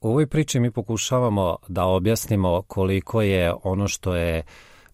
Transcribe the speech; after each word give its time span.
U 0.00 0.08
ovoj 0.08 0.26
priči 0.26 0.60
mi 0.60 0.70
pokušavamo 0.70 1.56
da 1.68 1.84
objasnimo 1.84 2.62
koliko 2.62 3.22
je 3.22 3.52
ono 3.62 3.88
što 3.88 4.14
je 4.14 4.42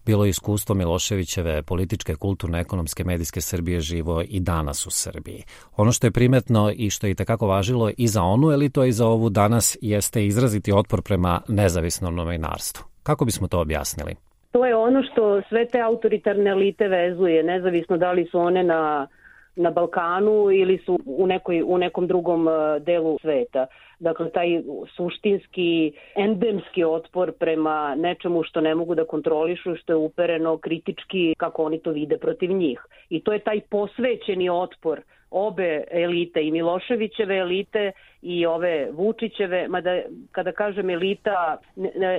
bilo 0.05 0.25
iskustvo 0.25 0.75
Miloševićeve 0.75 1.63
političke, 1.63 2.15
kulturne, 2.15 2.59
ekonomske, 2.59 3.03
medijske 3.03 3.41
Srbije 3.41 3.79
živo 3.79 4.21
i 4.27 4.39
danas 4.39 4.87
u 4.87 4.91
Srbiji. 4.91 5.43
Ono 5.77 5.91
što 5.91 6.07
je 6.07 6.11
primetno 6.11 6.71
i 6.75 6.89
što 6.89 7.07
je 7.07 7.11
i 7.11 7.15
takako 7.15 7.47
važilo 7.47 7.91
i 7.97 8.07
za 8.07 8.23
onu 8.23 8.51
elitu, 8.51 8.81
a 8.81 8.85
i 8.85 8.91
za 8.91 9.07
ovu 9.07 9.29
danas 9.29 9.77
jeste 9.81 10.25
izraziti 10.25 10.73
otpor 10.73 11.01
prema 11.01 11.41
nezavisnom 11.47 12.15
novinarstvu. 12.15 12.85
Kako 13.03 13.25
bismo 13.25 13.47
to 13.47 13.59
objasnili? 13.59 14.15
To 14.51 14.65
je 14.65 14.75
ono 14.75 15.03
što 15.11 15.41
sve 15.49 15.67
te 15.67 15.81
autoritarne 15.81 16.49
elite 16.49 16.87
vezuje, 16.87 17.43
nezavisno 17.43 17.97
da 17.97 18.11
li 18.11 18.27
su 18.31 18.39
one 18.39 18.63
na 18.63 19.07
na 19.55 19.71
Balkanu 19.71 20.51
ili 20.51 20.77
su 20.77 20.99
u, 21.05 21.27
nekoj, 21.27 21.63
u 21.65 21.77
nekom 21.77 22.07
drugom 22.07 22.47
e, 22.47 22.79
delu 22.79 23.17
sveta. 23.21 23.65
Dakle, 23.99 24.29
taj 24.29 24.61
suštinski, 24.95 25.91
endemski 26.15 26.83
otpor 26.83 27.31
prema 27.31 27.95
nečemu 27.95 28.43
što 28.43 28.61
ne 28.61 28.75
mogu 28.75 28.95
da 28.95 29.05
kontrolišu, 29.05 29.75
što 29.75 29.93
je 29.93 29.97
upereno 29.97 30.57
kritički 30.57 31.35
kako 31.37 31.63
oni 31.63 31.79
to 31.79 31.91
vide 31.91 32.17
protiv 32.17 32.51
njih. 32.51 32.79
I 33.09 33.23
to 33.23 33.33
je 33.33 33.39
taj 33.39 33.61
posvećeni 33.61 34.49
otpor 34.49 35.01
obe 35.31 35.83
elite 35.91 36.43
i 36.43 36.51
Miloševićeve 36.51 37.37
elite 37.37 37.91
i 38.21 38.45
ove 38.45 38.91
Vučićeve, 38.91 39.67
mada 39.67 40.01
kada 40.31 40.51
kažem 40.51 40.89
elita 40.89 41.57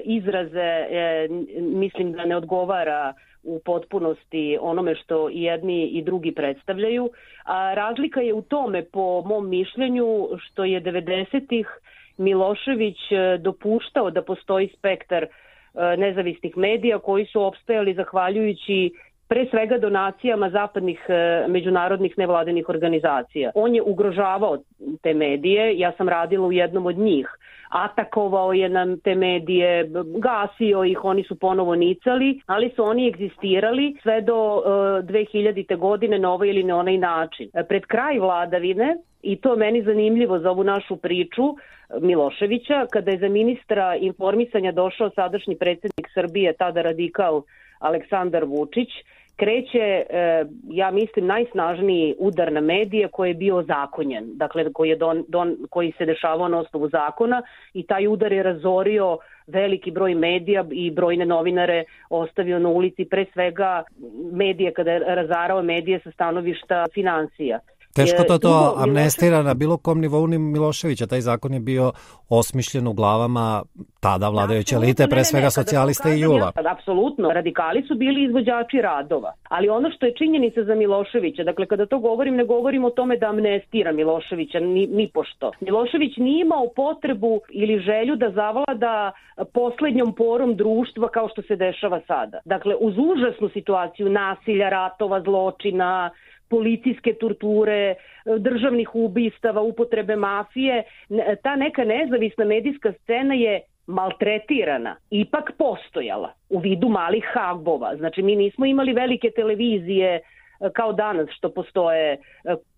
izraze 0.04 0.86
e, 0.90 1.28
mislim 1.60 2.12
da 2.12 2.24
ne 2.24 2.36
odgovara 2.36 3.14
u 3.46 3.60
potpunosti 3.64 4.58
onome 4.60 4.94
što 4.94 5.30
i 5.30 5.42
jedni 5.42 5.86
i 5.86 6.02
drugi 6.02 6.32
predstavljaju. 6.34 7.10
A 7.44 7.74
razlika 7.74 8.20
je 8.20 8.34
u 8.34 8.42
tome, 8.42 8.84
po 8.84 9.22
mom 9.26 9.48
mišljenju, 9.48 10.28
što 10.38 10.64
je 10.64 10.82
90-ih 10.82 11.66
Milošević 12.18 13.12
e, 13.12 13.38
dopuštao 13.38 14.10
da 14.10 14.22
postoji 14.22 14.68
spektar 14.78 15.22
e, 15.22 15.28
nezavisnih 15.96 16.56
medija 16.56 16.98
koji 16.98 17.26
su 17.26 17.42
opstajali 17.42 17.94
zahvaljujući 17.94 18.90
pre 19.28 19.46
svega 19.50 19.78
donacijama 19.78 20.50
zapadnih 20.50 21.00
e, 21.08 21.44
međunarodnih 21.48 22.18
nevladinih 22.18 22.68
organizacija. 22.68 23.50
On 23.54 23.74
je 23.74 23.82
ugrožavao 23.82 24.58
te 25.02 25.14
medije, 25.14 25.78
ja 25.78 25.92
sam 25.92 26.08
radila 26.08 26.46
u 26.46 26.52
jednom 26.52 26.86
od 26.86 26.98
njih 26.98 27.28
atakovao 27.68 28.52
je 28.52 28.68
nam 28.68 29.00
te 29.00 29.14
medije, 29.14 29.90
gasio 30.18 30.84
ih, 30.84 31.04
oni 31.04 31.24
su 31.24 31.38
ponovo 31.38 31.74
nicali, 31.74 32.40
ali 32.46 32.70
su 32.76 32.84
oni 32.84 33.08
egzistirali 33.08 33.96
sve 34.02 34.20
do 34.20 34.56
uh, 34.56 34.62
e, 34.64 35.12
2000. 35.12 35.76
godine 35.76 36.18
na 36.18 36.32
ovaj 36.32 36.48
ili 36.48 36.62
na 36.62 36.76
onaj 36.76 36.98
način. 36.98 37.50
E, 37.54 37.64
pred 37.64 37.86
kraj 37.86 38.18
vladavine, 38.18 38.96
i 39.22 39.36
to 39.36 39.56
meni 39.56 39.82
zanimljivo 39.82 40.38
za 40.38 40.50
ovu 40.50 40.64
našu 40.64 40.96
priču, 40.96 41.42
Miloševića, 42.00 42.86
kada 42.90 43.10
je 43.10 43.18
za 43.18 43.28
ministra 43.28 43.96
informisanja 43.96 44.72
došao 44.72 45.10
sadašnji 45.10 45.56
predsednik 45.56 46.08
Srbije, 46.14 46.52
tada 46.52 46.82
radikal 46.82 47.42
Aleksandar 47.78 48.44
Vučić, 48.44 48.88
kreće, 49.36 50.04
e, 50.10 50.44
ja 50.68 50.90
mislim, 50.90 51.26
najsnažniji 51.26 52.14
udar 52.18 52.52
na 52.52 52.60
medije 52.60 53.08
koji 53.08 53.30
je 53.30 53.34
bio 53.34 53.62
zakonjen, 53.62 54.24
dakle 54.36 54.72
koji, 54.72 54.88
je 54.88 54.96
don, 54.96 55.24
don, 55.28 55.56
koji 55.70 55.92
se 55.98 56.04
dešavao 56.04 56.48
na 56.48 56.58
osnovu 56.58 56.88
zakona 56.88 57.42
i 57.74 57.86
taj 57.86 58.06
udar 58.06 58.32
je 58.32 58.42
razorio 58.42 59.18
veliki 59.46 59.90
broj 59.90 60.14
medija 60.14 60.64
i 60.70 60.90
brojne 60.90 61.26
novinare 61.26 61.84
ostavio 62.10 62.58
na 62.58 62.68
ulici, 62.68 63.04
pre 63.04 63.26
svega 63.32 63.82
medije 64.32 64.72
kada 64.72 64.92
je 64.92 64.98
razarao 64.98 65.62
medije 65.62 66.00
sa 66.04 66.10
stanovišta 66.10 66.84
financija. 66.94 67.58
Teško 67.96 68.22
to 68.28 68.38
to 68.38 68.74
amnestira 68.84 69.42
na 69.42 69.54
bilo 69.54 69.76
kom 69.76 70.00
nivou 70.00 70.26
ni 70.26 70.38
Miloševića. 70.38 71.06
Taj 71.06 71.20
zakon 71.20 71.54
je 71.54 71.60
bio 71.60 71.92
osmišljen 72.28 72.86
u 72.86 72.92
glavama 72.92 73.62
tada 74.00 74.28
vladajuće 74.28 74.74
elite, 74.74 75.06
pre 75.10 75.24
svega 75.24 75.50
socijalista 75.50 76.08
i 76.10 76.20
Jula. 76.20 76.52
Ja, 76.64 76.72
apsolutno, 76.72 77.32
radikali 77.32 77.82
su 77.88 77.94
bili 77.94 78.24
izvođači 78.24 78.82
radova. 78.82 79.32
Ali 79.48 79.68
ono 79.68 79.90
što 79.90 80.06
je 80.06 80.14
činjenica 80.14 80.64
za 80.64 80.74
Miloševića, 80.74 81.44
dakle 81.44 81.66
kada 81.66 81.86
to 81.86 81.98
govorim, 81.98 82.36
ne 82.36 82.44
govorim 82.44 82.84
o 82.84 82.90
tome 82.90 83.16
da 83.16 83.26
amnestira 83.26 83.92
Miloševića, 83.92 84.60
ni, 84.60 84.86
ni 84.86 85.10
pošto. 85.14 85.52
Milošević 85.60 86.16
nije 86.16 86.40
imao 86.40 86.68
potrebu 86.76 87.40
ili 87.50 87.78
želju 87.78 88.16
da 88.16 88.30
zavlada 88.30 89.12
poslednjom 89.52 90.14
porom 90.14 90.56
društva 90.56 91.08
kao 91.08 91.28
što 91.28 91.42
se 91.42 91.56
dešava 91.56 92.00
sada. 92.06 92.38
Dakle, 92.44 92.74
uz 92.80 92.94
užasnu 92.98 93.48
situaciju 93.48 94.08
nasilja, 94.10 94.68
ratova, 94.68 95.22
zločina, 95.22 96.10
policijske 96.48 97.14
torture, 97.14 97.94
državnih 98.38 98.94
ubistava, 98.94 99.60
upotrebe 99.60 100.16
mafije, 100.16 100.82
ta 101.42 101.56
neka 101.56 101.84
nezavisna 101.84 102.44
medijska 102.44 102.92
scena 102.92 103.34
je 103.34 103.60
maltretirana, 103.86 104.96
ipak 105.10 105.52
postojala 105.58 106.32
u 106.50 106.58
vidu 106.58 106.88
malih 106.88 107.24
hagbova. 107.34 107.96
Znači 107.96 108.22
mi 108.22 108.36
nismo 108.36 108.66
imali 108.66 108.92
velike 108.92 109.30
televizije 109.30 110.20
kao 110.72 110.92
danas 110.92 111.28
što 111.30 111.48
postoje 111.50 112.12
e, 112.12 112.18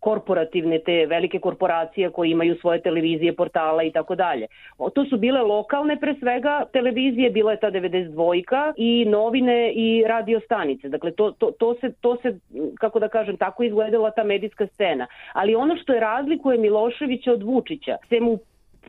korporativne 0.01 0.79
te 0.79 1.07
velike 1.07 1.39
korporacije 1.39 2.11
koje 2.11 2.31
imaju 2.31 2.57
svoje 2.61 2.83
televizije, 2.83 3.37
portala 3.37 3.83
i 3.83 3.91
tako 3.91 4.15
dalje. 4.15 4.47
To 4.95 5.05
su 5.05 5.17
bile 5.17 5.43
lokalne 5.43 6.01
pre 6.01 6.15
svega 6.21 6.65
televizije, 6.73 7.31
bila 7.31 7.53
je 7.53 7.61
ta 7.61 7.71
92 7.71 8.73
i 8.77 9.05
novine 9.05 9.73
i 9.73 10.05
radio 10.09 10.41
stanice. 10.41 10.89
Dakle, 10.89 11.13
to, 11.13 11.31
to, 11.31 11.51
to, 11.51 11.75
se, 11.75 11.93
to 12.01 12.17
se, 12.17 12.39
kako 12.81 12.99
da 12.99 13.09
kažem, 13.09 13.37
tako 13.37 13.63
izgledala 13.63 14.11
ta 14.11 14.25
medijska 14.25 14.67
scena. 14.67 15.07
Ali 15.33 15.55
ono 15.55 15.77
što 15.77 15.93
je 15.93 16.01
razlikuje 16.01 16.59
Miloševića 16.59 17.33
od 17.33 17.43
Vučića, 17.43 17.97
se 18.09 18.21
mu 18.21 18.39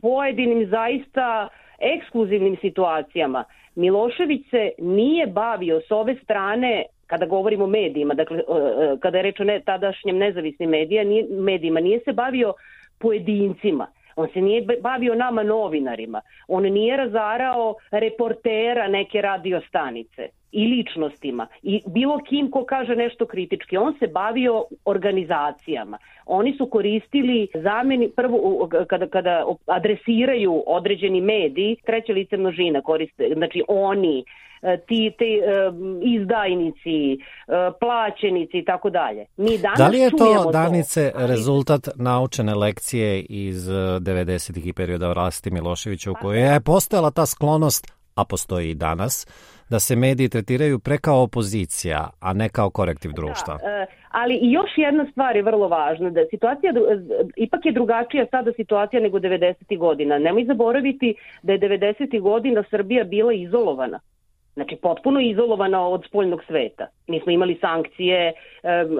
pojedinim 0.00 0.66
zaista 0.70 1.48
ekskluzivnim 1.78 2.56
situacijama 2.60 3.44
Milošević 3.74 4.50
se 4.50 4.70
nije 4.78 5.26
bavio 5.26 5.80
s 5.80 5.90
ove 5.90 6.14
strane 6.24 6.84
kada 7.10 7.26
govorimo 7.26 7.64
o 7.64 7.66
medijima, 7.66 8.14
dakle, 8.14 8.42
kada 9.00 9.18
je 9.18 9.22
reč 9.22 9.40
o 9.40 9.44
ne, 9.44 9.60
tadašnjem 9.60 10.18
nezavisnim 10.18 10.70
medija, 10.70 11.04
nije, 11.04 11.26
medijima, 11.30 11.80
nije 11.80 12.00
se 12.04 12.12
bavio 12.12 12.54
pojedincima, 12.98 13.86
On 14.16 14.28
se 14.32 14.40
nije 14.40 14.66
bavio 14.80 15.14
nama 15.14 15.42
novinarima. 15.42 16.20
On 16.48 16.62
nije 16.62 16.96
razarao 16.96 17.74
reportera 17.90 18.88
neke 18.88 19.20
radio 19.20 19.60
stanice 19.68 20.28
i 20.52 20.66
ličnostima 20.66 21.46
i 21.62 21.80
bilo 21.86 22.18
kim 22.28 22.50
ko 22.50 22.64
kaže 22.64 22.96
nešto 22.96 23.26
kritički. 23.26 23.76
On 23.76 23.94
se 23.98 24.06
bavio 24.06 24.64
organizacijama. 24.84 25.98
Oni 26.26 26.56
su 26.56 26.66
koristili 26.66 27.48
zameni, 27.54 28.10
prvo 28.16 28.68
kada, 28.88 29.06
kada 29.06 29.44
adresiraju 29.66 30.62
određeni 30.66 31.20
mediji, 31.20 31.76
treće 31.86 32.12
lice 32.12 32.36
množina 32.36 32.80
koriste, 32.80 33.32
znači 33.36 33.62
oni, 33.68 34.24
ti 34.86 35.12
te 35.18 35.24
izdajnici, 36.02 37.14
uh, 37.14 37.54
plaćenici 37.80 38.58
i 38.58 38.64
tako 38.64 38.90
dalje. 38.90 39.26
Mi 39.36 39.58
danas 39.58 39.78
da 39.78 39.88
li 39.88 39.98
je 39.98 40.10
to, 40.10 40.50
Danice, 40.52 41.12
to, 41.12 41.26
rezultat 41.26 41.88
naučene 41.96 42.54
lekcije 42.54 43.20
iz 43.20 43.68
90. 43.68 44.68
i 44.68 44.72
perioda 44.72 45.12
vlasti 45.12 45.50
Miloševića 45.50 46.10
u 46.10 46.14
kojoj 46.14 46.52
je 46.52 46.60
postojala 46.60 47.10
ta 47.10 47.26
sklonost, 47.26 47.86
a 48.14 48.24
postoji 48.24 48.70
i 48.70 48.74
danas, 48.74 49.26
da 49.70 49.78
se 49.78 49.96
mediji 49.96 50.28
tretiraju 50.28 50.78
pre 50.78 50.98
kao 50.98 51.22
opozicija, 51.22 52.10
a 52.20 52.32
ne 52.32 52.48
kao 52.48 52.70
korektiv 52.70 53.10
društva. 53.12 53.54
Da, 53.56 53.70
e, 53.70 53.86
ali 54.08 54.34
i 54.34 54.52
još 54.52 54.70
jedna 54.76 55.06
stvar 55.10 55.36
je 55.36 55.42
vrlo 55.42 55.68
važna, 55.68 56.10
da 56.10 56.20
situacija 56.30 56.72
ipak 57.36 57.66
je 57.66 57.72
drugačija 57.72 58.26
sada 58.30 58.52
situacija 58.56 59.00
nego 59.02 59.18
90. 59.18 59.78
godina. 59.78 60.18
Nemoj 60.18 60.44
zaboraviti 60.44 61.14
da 61.42 61.52
je 61.52 61.58
90. 61.58 62.20
godina 62.20 62.64
Srbija 62.70 63.04
bila 63.04 63.32
izolovana. 63.32 64.00
Znači, 64.60 64.76
potpuno 64.76 65.20
izolovana 65.20 65.88
od 65.88 66.04
spoljnog 66.06 66.42
sveta. 66.46 66.86
Mi 67.06 67.20
smo 67.20 67.32
imali 67.32 67.58
sankcije, 67.60 68.32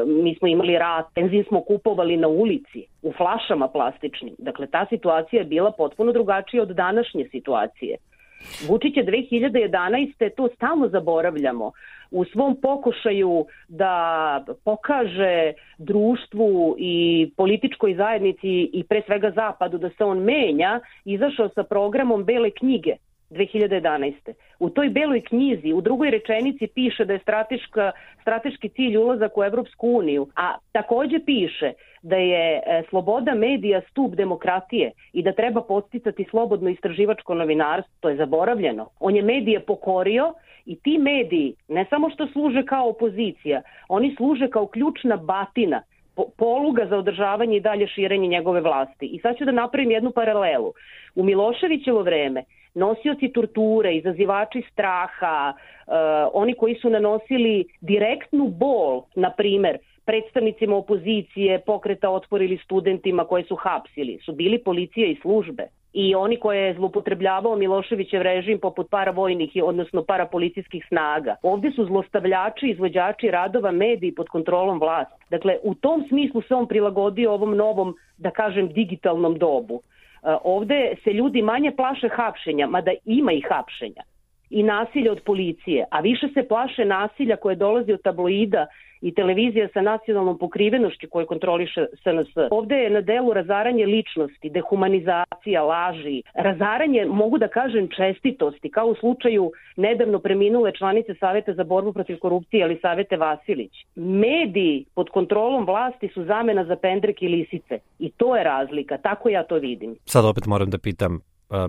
mi 0.07 0.35
smo 0.35 0.49
imali 0.49 0.79
rat, 0.79 1.07
benzin 1.15 1.45
smo 1.49 1.61
kupovali 1.61 2.17
na 2.17 2.29
ulici, 2.29 2.87
u 3.03 3.13
flašama 3.13 3.69
plastičnim. 3.69 4.35
Dakle, 4.39 4.67
ta 4.67 4.87
situacija 4.89 5.41
je 5.41 5.45
bila 5.45 5.73
potpuno 5.73 6.13
drugačija 6.13 6.63
od 6.63 6.69
današnje 6.69 7.29
situacije. 7.31 7.97
Vučić 8.69 8.97
je 8.97 9.05
2011. 9.05 10.31
to 10.37 10.49
stalno 10.55 10.89
zaboravljamo 10.89 11.73
u 12.11 12.25
svom 12.25 12.57
pokušaju 12.63 13.47
da 13.69 14.45
pokaže 14.65 15.53
društvu 15.79 16.77
i 16.79 17.31
političkoj 17.37 17.95
zajednici 17.95 18.71
i 18.73 18.85
pre 18.89 19.03
svega 19.07 19.31
zapadu 19.31 19.79
da 19.79 19.91
se 19.91 20.05
on 20.05 20.19
menja, 20.19 20.81
izašao 21.05 21.49
sa 21.49 21.63
programom 21.63 22.25
Bele 22.25 22.51
knjige 22.51 22.97
2011. 23.31 24.33
U 24.59 24.71
toj 24.71 24.89
beloj 24.89 25.21
knjizi 25.21 25.73
u 25.73 25.81
drugoj 25.81 26.11
rečenici 26.11 26.67
piše 26.67 27.05
da 27.05 27.13
je 27.13 27.19
strateška, 27.19 27.93
strateški 28.21 28.69
cilj 28.69 28.97
ulazak 28.97 29.39
u 29.39 29.45
Evropsku 29.45 29.89
uniju, 29.89 30.27
a 30.37 30.55
takođe 30.73 31.19
piše 31.27 31.73
da 32.03 32.17
je 32.17 32.63
e, 32.67 32.83
sloboda 32.89 33.35
medija 33.35 33.81
stup 33.91 34.15
demokratije 34.15 34.93
i 35.13 35.23
da 35.23 35.33
treba 35.33 35.63
posticati 35.63 36.27
slobodno 36.31 36.71
istraživačko 36.71 37.35
novinarstvo, 37.35 37.95
to 38.01 38.09
je 38.09 38.17
zaboravljeno. 38.17 38.89
On 39.01 39.17
je 39.17 39.23
medije 39.23 39.61
pokorio 39.61 40.35
i 40.67 40.77
ti 40.77 40.99
mediji 40.99 41.55
ne 41.69 41.87
samo 41.91 42.11
što 42.11 42.27
služe 42.27 42.63
kao 42.67 42.89
opozicija, 42.89 43.63
oni 43.89 44.15
služe 44.17 44.49
kao 44.49 44.67
ključna 44.67 45.17
batina 45.17 45.83
poluga 46.37 46.87
za 46.87 46.97
održavanje 46.97 47.57
i 47.57 47.61
dalje 47.61 47.87
širenje 47.87 48.29
njegove 48.29 48.61
vlasti. 48.61 49.07
I 49.07 49.19
sad 49.19 49.37
ću 49.37 49.45
da 49.45 49.53
napravim 49.53 49.91
jednu 49.91 50.11
paralelu. 50.11 50.73
U 51.15 51.25
Miloševićevo 51.25 52.03
vreme 52.03 52.45
nosioci 52.75 53.29
torture, 53.29 53.95
izazivači 53.97 54.63
straha, 54.73 55.53
uh, 55.53 55.95
oni 56.33 56.55
koji 56.55 56.75
su 56.75 56.91
nanosili 56.91 57.65
direktnu 57.81 58.49
bol, 58.49 59.03
na 59.15 59.31
primer, 59.31 59.79
predstavnicima 60.05 60.77
opozicije, 60.77 61.59
pokreta 61.59 62.11
otpor 62.11 62.43
ili 62.43 62.59
studentima 62.65 63.25
koje 63.25 63.45
su 63.45 63.57
hapsili, 63.57 64.19
su 64.25 64.33
bili 64.33 64.59
policija 64.59 65.07
i 65.07 65.19
službe 65.23 65.69
i 65.93 66.15
oni 66.15 66.37
koje 66.37 66.67
je 66.67 66.75
zlopotrebljavao 66.75 67.57
Miloševićev 67.57 68.23
režim 68.23 68.59
poput 68.59 68.91
paravojnih, 68.91 69.51
odnosno 69.63 70.03
parapolicijskih 70.03 70.85
snaga. 70.89 71.37
Ovde 71.43 71.71
su 71.71 71.85
zlostavljači, 71.85 72.67
izvođači 72.67 73.31
radova, 73.31 73.71
mediji 73.71 74.15
pod 74.15 74.29
kontrolom 74.29 74.81
vlasti. 74.81 75.25
Dakle, 75.31 75.57
u 75.63 75.75
tom 75.75 76.05
smislu 76.09 76.43
se 76.43 76.55
on 76.55 76.69
prilagodio 76.69 77.33
ovom 77.33 77.57
novom, 77.57 77.97
da 78.17 78.31
kažem, 78.31 78.69
digitalnom 78.69 79.39
dobu. 79.39 79.83
E, 80.23 80.37
ovde 80.45 80.95
se 81.05 81.13
ljudi 81.13 81.43
manje 81.43 81.73
plaše 81.77 82.09
hapšenja, 82.09 82.67
mada 82.67 82.93
ima 83.05 83.33
i 83.33 83.41
hapšenja 83.41 84.03
i 84.51 84.63
nasilja 84.63 85.13
od 85.13 85.21
policije, 85.23 85.85
a 85.91 86.01
više 86.01 86.29
se 86.35 86.49
plaše 86.49 86.85
nasilja 86.85 87.37
koje 87.37 87.57
dolazi 87.57 87.93
od 87.93 88.03
tabloida 88.03 88.67
i 89.01 89.15
televizija 89.15 89.69
sa 89.73 89.81
nacionalnom 89.81 90.39
pokrivenošću 90.39 91.07
koju 91.11 91.27
kontroliše 91.27 91.87
SNS. 92.03 92.37
Ovde 92.51 92.75
je 92.75 92.91
na 92.91 93.01
delu 93.01 93.33
razaranje 93.33 93.87
ličnosti, 93.87 94.51
dehumanizacija, 94.51 95.63
laži, 95.63 96.23
razaranje, 96.35 97.05
mogu 97.07 97.39
da 97.39 97.49
kažem, 97.49 97.89
čestitosti, 97.97 98.71
kao 98.71 98.87
u 98.87 98.95
slučaju 98.95 99.53
nedavno 99.77 100.19
preminule 100.19 100.73
članice 100.79 101.15
Saveta 101.15 101.55
za 101.55 101.65
borbu 101.65 101.93
protiv 101.93 102.19
korupcije, 102.19 102.65
ali 102.65 102.79
Savete 102.83 103.17
Vasilić. 103.17 103.73
Mediji 103.95 104.85
pod 104.95 105.11
kontrolom 105.11 105.67
vlasti 105.67 106.09
su 106.09 106.25
zamena 106.25 106.65
za 106.65 106.77
pendrek 106.77 107.23
i 107.23 107.29
lisice. 107.29 107.79
I 107.99 108.11
to 108.11 108.37
je 108.37 108.45
razlika, 108.45 108.99
tako 108.99 109.29
ja 109.29 109.43
to 109.43 109.55
vidim. 109.55 109.97
Sad 110.05 110.25
opet 110.25 110.47
moram 110.47 110.71
da 110.71 110.79
pitam, 110.79 111.21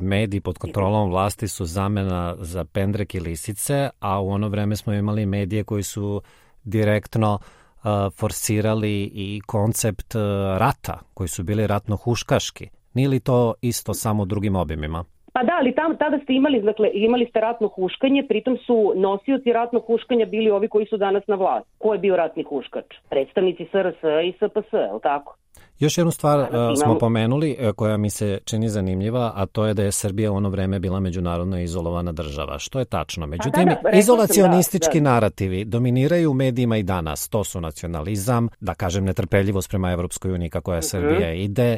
mediji 0.01 0.41
pod 0.41 0.57
kontrolom 0.57 1.09
vlasti 1.09 1.47
su 1.47 1.65
zamena 1.65 2.35
za 2.39 2.65
pendrek 2.65 3.15
i 3.15 3.19
lisice, 3.19 3.89
a 3.99 4.21
u 4.21 4.29
ono 4.29 4.49
vreme 4.49 4.75
smo 4.75 4.93
imali 4.93 5.25
medije 5.25 5.63
koji 5.63 5.83
su 5.83 6.21
direktno 6.63 7.33
uh, 7.33 7.89
forsirali 8.19 9.11
i 9.13 9.41
koncept 9.45 10.15
uh, 10.15 10.21
rata, 10.57 10.99
koji 11.13 11.27
su 11.27 11.43
bili 11.43 11.67
ratno-huškaški. 11.67 12.67
Nije 12.93 13.09
li 13.09 13.19
to 13.19 13.53
isto 13.61 13.93
samo 13.93 14.25
drugim 14.25 14.55
obimima? 14.55 15.03
Pa 15.33 15.43
da, 15.43 15.53
ali 15.59 15.75
tam, 15.75 15.97
tada 15.97 16.19
ste 16.23 16.33
imali, 16.33 16.61
dakle, 16.61 16.89
imali 16.93 17.25
ste 17.25 17.39
ratno 17.39 17.67
huškanje, 17.67 18.23
pritom 18.27 18.57
su 18.65 18.93
nosioci 18.95 19.53
ratnog 19.53 19.83
huškanja 19.87 20.25
bili 20.25 20.51
ovi 20.51 20.67
koji 20.67 20.85
su 20.85 20.97
danas 20.97 21.23
na 21.27 21.35
vlast. 21.35 21.67
Ko 21.77 21.93
je 21.93 21.99
bio 21.99 22.15
ratni 22.15 22.43
huškač? 22.43 22.85
Predstavnici 23.09 23.65
SRS 23.71 23.99
i 24.25 24.31
SPS, 24.31 24.73
je 24.73 24.93
li 24.93 24.99
tako? 25.03 25.35
Još 25.81 25.97
jednu 25.97 26.11
stvar 26.11 26.39
uh, 26.39 26.47
smo 26.83 26.97
pomenuli 26.97 27.57
uh, 27.59 27.71
koja 27.71 27.97
mi 27.97 28.09
se 28.09 28.39
čini 28.45 28.69
zanimljiva, 28.69 29.31
a 29.35 29.45
to 29.45 29.65
je 29.65 29.73
da 29.73 29.83
je 29.83 29.91
Srbija 29.91 30.31
u 30.31 30.35
ono 30.35 30.49
vreme 30.49 30.79
bila 30.79 30.99
međunarodno 30.99 31.61
izolovana 31.61 32.11
država, 32.11 32.59
što 32.59 32.79
je 32.79 32.85
tačno. 32.85 33.27
Međutim, 33.27 33.65
da, 33.65 33.91
da, 33.91 33.97
izolacionistički 33.97 34.99
da, 34.99 35.03
da. 35.03 35.09
narativi 35.09 35.65
dominiraju 35.65 36.31
u 36.31 36.33
medijima 36.33 36.77
i 36.77 36.83
danas. 36.83 37.29
To 37.29 37.43
su 37.43 37.61
nacionalizam, 37.61 38.47
da 38.59 38.73
kažem 38.73 39.05
netrpeljivost 39.05 39.69
prema 39.69 39.91
Evropskoj 39.91 40.31
uniji 40.31 40.49
kako 40.49 40.73
je 40.73 40.79
uh 40.79 40.83
mhm. 40.83 40.87
-huh. 40.87 41.09
Srbija 41.09 41.33
ide, 41.33 41.77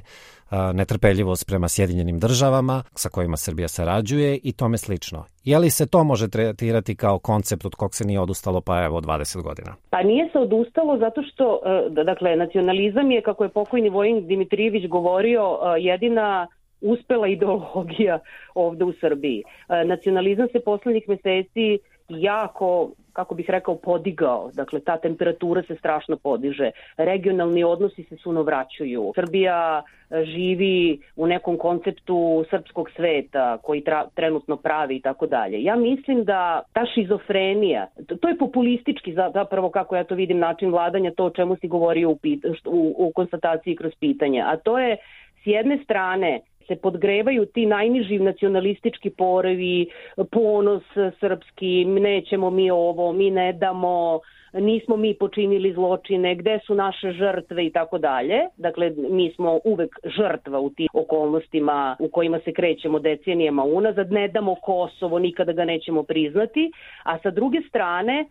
netrpeljivost 0.74 1.48
prema 1.48 1.68
Sjedinjenim 1.68 2.20
državama 2.20 2.84
sa 2.96 3.10
kojima 3.10 3.38
Srbija 3.38 3.68
sarađuje 3.68 4.40
i 4.44 4.52
tome 4.52 4.78
slično. 4.78 5.26
Je 5.44 5.60
li 5.60 5.70
se 5.70 5.88
to 5.88 6.04
može 6.04 6.30
tretirati 6.30 6.96
kao 6.96 7.20
koncept 7.20 7.66
od 7.66 7.76
kog 7.76 7.96
se 7.96 8.06
nije 8.06 8.20
odustalo 8.20 8.62
pa 8.62 8.84
evo 8.84 9.02
20 9.02 9.42
godina? 9.42 9.76
Pa 9.90 10.04
nije 10.04 10.30
se 10.32 10.40
odustalo 10.40 10.98
zato 10.98 11.22
što, 11.24 11.60
e, 11.66 12.04
dakle, 12.04 12.36
nacionalizam 12.36 13.12
je, 13.12 13.22
kako 13.22 13.44
je 13.44 13.50
pokojni 13.50 13.90
Vojin 13.90 14.28
Dimitrijević 14.28 14.88
govorio, 14.88 15.42
e, 15.44 15.82
jedina 15.82 16.48
uspela 16.82 17.28
ideologija 17.28 18.20
ovde 18.56 18.86
u 18.86 18.94
Srbiji. 18.94 19.44
E, 19.70 19.86
nacionalizam 19.86 20.48
se 20.52 20.60
poslednjih 20.60 21.10
meseci 21.10 21.80
jako 22.10 22.92
kako 23.14 23.36
bih 23.36 23.50
rekao, 23.50 23.76
podigao. 23.76 24.50
Dakle, 24.54 24.80
ta 24.80 24.98
temperatura 24.98 25.64
se 25.64 25.76
strašno 25.76 26.18
podiže. 26.18 26.72
Regionalni 26.98 27.64
odnosi 27.64 28.04
se 28.04 28.18
suno 28.18 28.44
vraćaju. 28.44 29.12
Srbija 29.16 29.84
e, 30.10 30.26
živi 30.26 31.00
u 31.16 31.28
nekom 31.28 31.58
konceptu 31.58 32.46
srpskog 32.50 32.90
sveta 32.96 33.58
koji 33.58 33.82
tra, 33.82 34.06
trenutno 34.16 34.58
pravi 34.58 34.96
i 34.96 35.02
tako 35.02 35.28
dalje. 35.28 35.64
Ja 35.64 35.76
mislim 35.76 36.24
da 36.24 36.62
ta 36.74 36.86
šizofrenija, 36.94 37.88
to 38.22 38.28
je 38.30 38.38
populistički 38.38 39.14
zapravo 39.14 39.70
kako 39.70 39.96
ja 39.96 40.04
to 40.04 40.16
vidim 40.16 40.40
način 40.40 40.72
vladanja, 40.72 41.12
to 41.12 41.26
o 41.26 41.30
čemu 41.30 41.56
si 41.56 41.68
govorio 41.68 42.10
u, 42.10 42.18
u, 42.66 42.96
u 42.98 43.12
konstataciji 43.16 43.76
kroz 43.76 43.92
pitanje, 44.00 44.42
a 44.46 44.58
to 44.58 44.80
je 44.80 44.98
s 45.44 45.48
jedne 45.48 45.78
strane 45.84 46.40
se 46.68 46.76
podgrevaju 46.76 47.46
ti 47.46 47.66
najniži 47.66 48.20
nacionalistički 48.20 49.10
porevi, 49.10 49.88
ponos 50.32 50.84
srpski, 51.20 51.86
nećemo 51.86 52.50
mi 52.50 52.72
ovo, 52.72 53.12
mi 53.14 53.32
ne 53.32 53.54
damo, 53.54 54.20
nismo 54.54 54.98
mi 54.98 55.14
počinili 55.14 55.74
zločine, 55.74 56.36
gde 56.36 56.60
su 56.66 56.76
naše 56.76 57.12
žrtve 57.12 57.66
i 57.66 57.72
tako 57.72 57.98
dalje. 57.98 58.40
Dakle, 58.58 58.92
mi 59.10 59.32
smo 59.36 59.60
uvek 59.64 59.96
žrtva 60.06 60.60
u 60.60 60.70
tim 60.70 60.88
okolnostima 60.94 61.96
u 62.00 62.08
kojima 62.08 62.40
se 62.40 62.54
krećemo 62.54 63.00
decenijama 63.00 63.64
unazad, 63.64 64.12
ne 64.12 64.28
damo 64.28 64.56
Kosovo, 64.56 65.20
nikada 65.20 65.52
ga 65.52 65.66
nećemo 65.66 66.04
priznati, 66.04 66.72
a 67.04 67.18
sa 67.20 67.32
druge 67.32 67.62
strane 67.70 68.26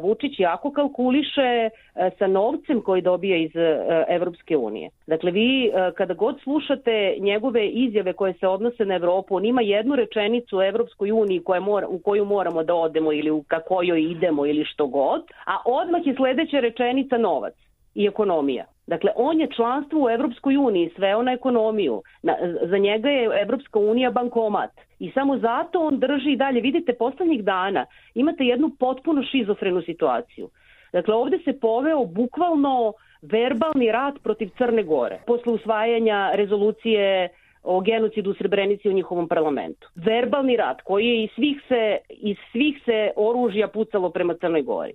Vučić 0.00 0.40
jako 0.40 0.70
kalkuliše 0.70 1.40
e, 1.40 1.70
sa 2.18 2.26
novcem 2.26 2.80
koji 2.80 3.02
dobija 3.02 3.36
iz 3.36 3.56
e, 3.56 3.78
Evropske 4.08 4.56
unije. 4.56 4.90
Dakle, 5.06 5.30
vi 5.30 5.72
kada 5.96 6.14
god 6.14 6.40
slušate 6.42 7.16
njegove 7.20 7.68
izjave 7.68 8.12
koje 8.12 8.32
se 8.32 8.46
odnose 8.46 8.84
na 8.84 8.94
Evropu, 8.94 9.36
on 9.36 9.44
ima 9.44 9.62
jednu 9.62 9.96
rečenicu 9.96 10.58
u 10.58 10.62
Evropskoj 10.62 11.12
uniji 11.12 11.42
koja 11.44 11.60
mora, 11.60 11.88
u 11.88 11.98
koju 11.98 12.24
moramo 12.24 12.62
da 12.62 12.74
odemo 12.74 13.12
ili 13.12 13.30
u 13.30 13.44
kojoj 13.68 14.02
idemo 14.02 14.46
ili 14.46 14.64
što 14.64 14.86
god, 14.86 15.22
a 15.46 15.56
odmah 15.64 16.06
je 16.06 16.14
sledeća 16.14 16.60
rečenica 16.60 17.18
novac 17.18 17.54
i 17.94 18.06
ekonomija. 18.06 18.64
Dakle, 18.86 19.10
on 19.16 19.40
je 19.40 19.48
članstvo 19.56 20.04
u 20.04 20.10
Evropskoj 20.10 20.56
uniji 20.56 20.90
sveo 20.96 21.22
na 21.22 21.32
ekonomiju. 21.32 22.02
Na, 22.22 22.36
za 22.62 22.78
njega 22.78 23.10
je 23.10 23.40
Evropska 23.42 23.78
unija 23.78 24.10
bankomat. 24.10 24.70
I 24.98 25.10
samo 25.10 25.38
zato 25.38 25.80
on 25.80 25.98
drži 25.98 26.32
i 26.32 26.36
dalje. 26.36 26.60
Vidite, 26.60 26.92
poslednjih 26.92 27.44
dana 27.44 27.86
imate 28.14 28.44
jednu 28.44 28.70
potpuno 28.78 29.22
šizofrenu 29.22 29.82
situaciju. 29.82 30.48
Dakle, 30.92 31.14
ovde 31.14 31.38
se 31.44 31.60
poveo 31.60 32.04
bukvalno 32.04 32.92
verbalni 33.22 33.92
rat 33.92 34.14
protiv 34.22 34.50
Crne 34.58 34.82
Gore. 34.82 35.20
Posle 35.26 35.52
usvajanja 35.52 36.30
rezolucije 36.34 37.28
o 37.62 37.80
genocidu 37.80 38.30
u 38.30 38.34
Srebrenici 38.34 38.88
u 38.88 38.92
njihovom 38.92 39.28
parlamentu. 39.28 39.88
Verbalni 39.94 40.56
rat 40.56 40.82
koji 40.82 41.06
je 41.06 41.24
iz 41.24 41.30
svih 41.34 41.62
se, 41.68 41.98
iz 42.08 42.36
svih 42.52 42.82
se 42.84 43.10
oružja 43.16 43.68
pucalo 43.68 44.10
prema 44.10 44.34
Crnoj 44.34 44.62
Gori. 44.62 44.92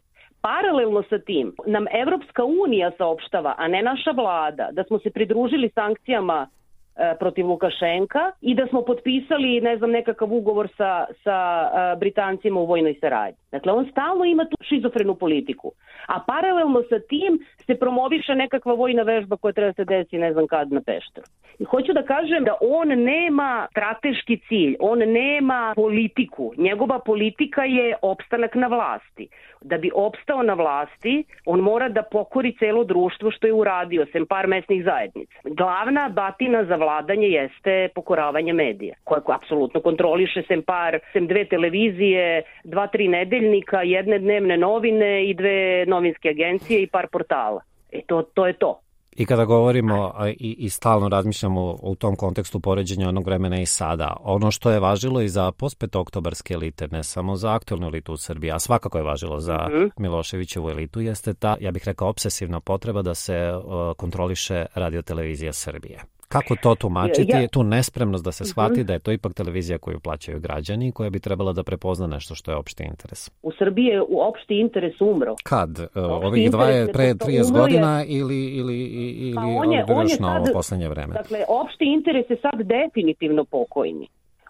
Paralelno 0.48 1.04
sa 1.10 1.20
tim 1.20 1.52
nam 1.66 1.86
Evropska 1.92 2.44
unija 2.44 2.92
saopštava, 2.98 3.56
a 3.58 3.68
ne 3.68 3.82
naša 3.82 4.12
vlada, 4.12 4.70
da 4.72 4.84
smo 4.84 5.00
se 5.00 5.10
pridružili 5.10 5.70
sankcijama 5.70 6.48
e, 6.48 7.16
protiv 7.20 7.48
Lukašenka 7.48 8.32
i 8.42 8.56
da 8.56 8.68
smo 8.68 8.82
potpisali, 8.82 9.62
ne 9.62 9.78
znam, 9.78 9.92
nekakav 9.92 10.34
ugovor 10.34 10.68
sa, 10.78 11.06
sa 11.24 11.38
e, 11.38 11.96
Britancima 12.00 12.60
u 12.60 12.66
vojnoj 12.66 12.96
saradnji. 13.02 13.40
Dakle, 13.52 13.72
on 13.72 13.88
stalno 13.92 14.26
ima 14.26 14.46
tu 14.46 14.58
šizofrenu 14.62 15.16
politiku. 15.16 15.72
A 16.08 16.20
paralelno 16.28 16.84
sa 16.90 17.00
tim 17.00 17.40
se 17.66 17.76
promoviše 17.76 18.36
nekakva 18.36 18.74
vojna 18.74 19.04
vežba 19.04 19.38
koja 19.38 19.54
treba 19.54 19.72
da 19.72 19.74
se 19.74 19.86
desi 19.86 20.18
ne 20.18 20.34
znam 20.34 20.48
kad 20.48 20.72
na 20.72 20.82
Pešteru. 20.82 21.28
I 21.60 21.64
hoću 21.64 21.94
da 21.94 22.04
kažem 22.04 22.44
da 22.44 22.56
on 22.62 22.88
nema 22.88 23.68
strateški 23.72 24.40
cilj, 24.48 24.76
on 24.80 25.00
nema 25.00 25.74
politiku. 25.76 26.54
Njegova 26.58 27.00
politika 27.00 27.64
je 27.64 27.96
opstanak 28.02 28.56
na 28.56 28.68
vlasti. 28.68 29.28
Da 29.62 29.78
bi 29.78 29.92
opstao 29.96 30.44
na 30.44 30.54
vlasti, 30.54 31.24
on 31.46 31.60
mora 31.60 31.90
da 31.90 32.04
pokori 32.04 32.56
celo 32.60 32.84
društvo 32.84 33.32
što 33.32 33.48
je 33.48 33.54
uradio, 33.54 34.06
sem 34.12 34.26
par 34.26 34.48
mesnih 34.48 34.84
zajednica. 34.84 35.34
Glavna 35.44 36.10
batina 36.10 36.66
za 36.66 36.76
vladanje 36.76 37.28
jeste 37.28 37.90
pokoravanje 37.96 38.54
medija, 38.54 38.96
koje 39.04 39.22
apsolutno 39.28 39.82
kontroliše 39.82 40.44
sem 40.48 40.62
par, 40.62 41.00
sem 41.14 41.28
dve 41.28 41.46
televizije, 41.46 42.42
dva, 42.64 42.88
tri 42.88 43.08
nedeljnika, 43.42 43.82
jedne 43.82 44.20
dnevne 44.20 44.58
novine 44.58 45.30
i 45.30 45.34
dve 45.34 45.86
novinske 45.88 46.30
agencije 46.30 46.84
i 46.84 46.88
par 46.88 47.08
portala. 47.12 47.62
E 47.92 48.02
to, 48.08 48.22
to 48.22 48.48
je 48.48 48.54
to. 48.54 48.80
I 49.16 49.26
kada 49.26 49.46
govorimo 49.46 50.14
i, 50.40 50.56
i 50.60 50.70
stalno 50.70 51.10
razmišljamo 51.10 51.78
u 51.82 51.96
tom 51.96 52.16
kontekstu 52.16 52.60
poređenja 52.60 53.10
onog 53.10 53.26
vremena 53.26 53.62
i 53.62 53.66
sada, 53.66 54.18
ono 54.20 54.52
što 54.52 54.72
je 54.72 54.80
važilo 54.80 55.22
i 55.22 55.30
za 55.30 55.52
oktobarske 55.94 56.54
elite, 56.54 56.88
ne 56.92 57.04
samo 57.04 57.36
za 57.36 57.54
aktualnu 57.54 57.88
elitu 57.88 58.14
u 58.14 58.18
Srbiji, 58.18 58.52
a 58.52 58.60
svakako 58.60 58.98
je 58.98 59.04
važilo 59.04 59.40
za 59.40 59.58
mm 59.58 59.74
-hmm. 59.74 59.90
Miloševićevu 59.98 60.70
elitu, 60.70 61.02
jeste 61.02 61.34
ta, 61.34 61.58
ja 61.60 61.72
bih 61.72 61.84
rekao, 61.86 62.10
obsesivna 62.10 62.60
potreba 62.60 63.02
da 63.02 63.16
se 63.16 63.52
kontroliše 63.98 64.66
radiotelevizija 64.76 65.54
Srbije 65.54 66.17
Kako 66.28 66.56
to 66.62 66.76
tumačiti? 66.76 67.32
Ja, 67.32 67.48
tu 67.48 67.64
nespremnost 67.64 68.26
da 68.26 68.32
se 68.32 68.44
mhm. 68.44 68.50
shvati 68.50 68.84
da 68.84 68.94
je 68.94 69.00
to 69.00 69.12
ipak 69.12 69.34
televizija 69.34 69.78
koju 69.78 70.00
plaćaju 70.00 70.40
građani 70.40 70.88
i 70.88 70.92
koja 70.92 71.10
bi 71.10 71.20
trebala 71.20 71.54
da 71.54 71.64
prepozna 71.64 72.08
nešto 72.08 72.36
što 72.36 72.52
je 72.52 72.58
opšti 72.58 72.84
interes. 72.84 73.32
U 73.44 73.52
Srbiji 73.58 73.86
je 73.86 74.02
u 74.02 74.22
opšti 74.30 74.60
interes 74.60 75.02
umro. 75.02 75.36
Kad? 75.44 75.80
Opšti 75.80 76.00
Ovih 76.28 76.52
dva 76.52 76.66
je 76.66 76.88
pre 76.92 77.14
30 77.14 77.52
godina 77.52 78.00
je... 78.00 78.06
ili, 78.08 78.46
ili, 78.46 78.84
ili, 78.86 79.36
pa 79.36 79.42
on 79.42 79.74
je, 79.74 79.86
on 79.88 80.04
je 80.04 80.10
sad, 80.10 80.22
na 80.22 80.36
ovo 80.36 80.46
poslednje 80.54 80.88
vreme? 80.88 81.14
Dakle, 81.14 81.40
opšti 81.48 81.86
interes 81.86 82.30
je 82.30 82.38
sad 82.42 82.62
definitivno 82.62 83.46
pokojni. 83.46 84.08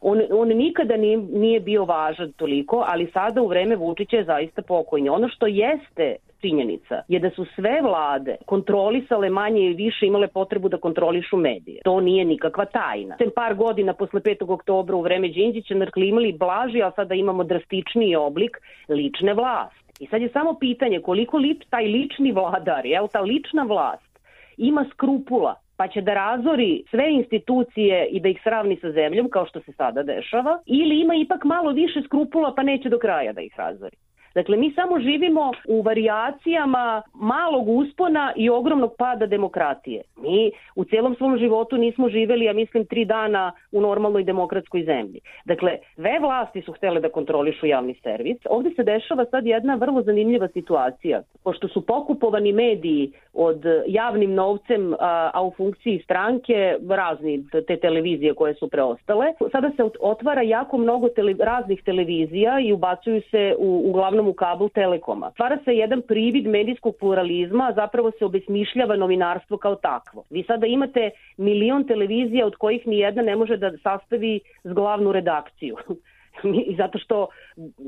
On, 0.10 0.22
on 0.32 0.48
nikada 0.48 0.98
nije, 0.98 1.18
nije 1.18 1.60
bio 1.60 1.86
važan 1.86 2.32
toliko, 2.32 2.84
ali 2.88 3.12
sada 3.14 3.42
u 3.42 3.48
vreme 3.48 3.76
Vučića 3.76 4.18
je 4.18 4.24
zaista 4.24 4.62
pokojni. 4.62 5.10
Ono 5.10 5.30
što 5.30 5.48
jeste 5.48 6.16
činjenica 6.42 7.02
je 7.08 7.20
da 7.20 7.30
su 7.30 7.46
sve 7.56 7.82
vlade 7.82 8.36
kontrolisale 8.46 9.30
manje 9.30 9.62
i 9.62 9.74
više 9.74 10.06
imale 10.06 10.28
potrebu 10.28 10.70
da 10.70 10.78
kontrolišu 10.78 11.38
medije. 11.38 11.82
To 11.84 12.00
nije 12.00 12.26
nikakva 12.26 12.66
tajna. 12.66 13.18
Sem 13.18 13.32
par 13.36 13.56
godina 13.56 13.94
posle 13.94 14.22
5. 14.22 14.52
oktobra 14.54 14.96
u 14.96 15.02
vreme 15.02 15.28
Đinđića 15.28 15.76
narklimali 15.76 16.32
blaži, 16.40 16.82
a 16.82 16.92
sada 16.92 17.16
imamo 17.16 17.44
drastičniji 17.44 18.16
oblik 18.16 18.58
lične 18.90 19.34
vlasti. 19.34 20.04
I 20.04 20.08
sad 20.08 20.22
je 20.22 20.30
samo 20.30 20.56
pitanje 20.60 21.00
koliko 21.00 21.38
lič, 21.38 21.58
taj 21.70 21.86
lični 21.86 22.32
vladar, 22.32 22.86
jel, 22.86 23.08
ta 23.08 23.22
lična 23.22 23.64
vlast 23.64 24.20
ima 24.58 24.86
skrupula 24.94 25.56
pa 25.78 25.88
će 25.88 26.02
da 26.02 26.14
razori 26.14 26.84
sve 26.90 27.12
institucije 27.12 28.08
i 28.12 28.20
da 28.20 28.30
ih 28.30 28.40
sravni 28.44 28.78
sa 28.82 28.92
zemljom, 28.92 29.30
kao 29.30 29.46
što 29.46 29.60
se 29.62 29.72
sada 29.72 30.04
dešava, 30.04 30.60
ili 30.66 31.00
ima 31.02 31.16
ipak 31.16 31.44
malo 31.44 31.72
više 31.72 32.02
skrupula 32.06 32.54
pa 32.56 32.64
neće 32.64 32.90
do 32.90 33.00
kraja 33.00 33.34
da 33.34 33.42
ih 33.42 33.54
razori. 33.58 33.98
Dakle, 34.38 34.58
mi 34.58 34.72
samo 34.72 35.00
živimo 35.00 35.52
u 35.68 35.82
varijacijama 35.82 37.02
malog 37.14 37.70
uspona 37.70 38.34
i 38.36 38.50
ogromnog 38.50 38.94
pada 38.98 39.26
demokratije. 39.26 40.02
Mi 40.18 40.52
u 40.76 40.84
celom 40.84 41.16
svom 41.16 41.38
životu 41.38 41.78
nismo 41.78 42.10
živeli, 42.10 42.46
ja 42.46 42.54
mislim, 42.54 42.86
tri 42.86 43.06
dana 43.06 43.52
u 43.72 43.82
normalnoj 43.82 44.24
demokratskoj 44.24 44.84
zemlji. 44.84 45.20
Dakle, 45.46 45.78
sve 45.96 46.20
vlasti 46.20 46.62
su 46.62 46.72
htele 46.72 47.02
da 47.02 47.10
kontrolišu 47.10 47.66
javni 47.66 47.96
servis. 48.04 48.38
Ovde 48.50 48.70
se 48.76 48.84
dešava 48.84 49.26
sad 49.26 49.46
jedna 49.46 49.76
vrlo 49.76 50.02
zanimljiva 50.02 50.48
situacija. 50.48 51.22
Pošto 51.44 51.68
su 51.68 51.86
pokupovani 51.86 52.54
mediji 52.54 53.12
od 53.34 53.64
javnim 53.88 54.34
novcem, 54.34 54.94
a, 55.00 55.42
u 55.44 55.52
funkciji 55.58 56.02
stranke, 56.04 56.78
razni 56.90 57.44
te 57.68 57.78
televizije 57.78 58.34
koje 58.34 58.54
su 58.54 58.70
preostale, 58.70 59.26
sada 59.52 59.72
se 59.76 59.84
otvara 60.00 60.42
jako 60.42 60.78
mnogo 60.78 61.10
tele, 61.10 61.36
raznih 61.40 61.84
televizija 61.84 62.60
i 62.60 62.74
ubacuju 62.74 63.22
se 63.32 63.56
u, 63.60 63.84
uglavnom 63.90 64.27
u 64.30 64.34
kabel 64.34 64.70
Telekoma. 64.70 65.32
Stvara 65.32 65.58
se 65.66 65.76
jedan 65.76 66.02
privid 66.02 66.48
medijskog 66.48 66.96
pluralizma, 67.00 67.68
a 67.68 67.74
zapravo 67.74 68.12
se 68.12 68.26
obesmišljava 68.26 68.96
novinarstvo 68.96 69.58
kao 69.58 69.76
takvo. 69.76 70.24
Vi 70.30 70.44
sada 70.44 70.68
imate 70.68 71.10
milion 71.38 71.88
televizija 71.88 72.46
od 72.46 72.56
kojih 72.56 72.88
ni 72.88 72.98
jedna 72.98 73.22
ne 73.22 73.36
može 73.36 73.58
da 73.58 73.72
sastavi 73.84 74.40
glavnu 74.64 75.12
redakciju. 75.12 75.78
I 76.70 76.76
zato 76.76 77.00
što 77.00 77.28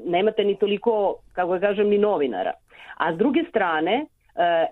nemate 0.05 0.43
ni 0.43 0.55
toliko, 0.55 1.15
kako 1.33 1.51
ga 1.51 1.59
kažem, 1.59 1.89
ni 1.89 1.97
novinara. 1.97 2.51
A 2.97 3.13
s 3.13 3.17
druge 3.17 3.43
strane, 3.49 4.05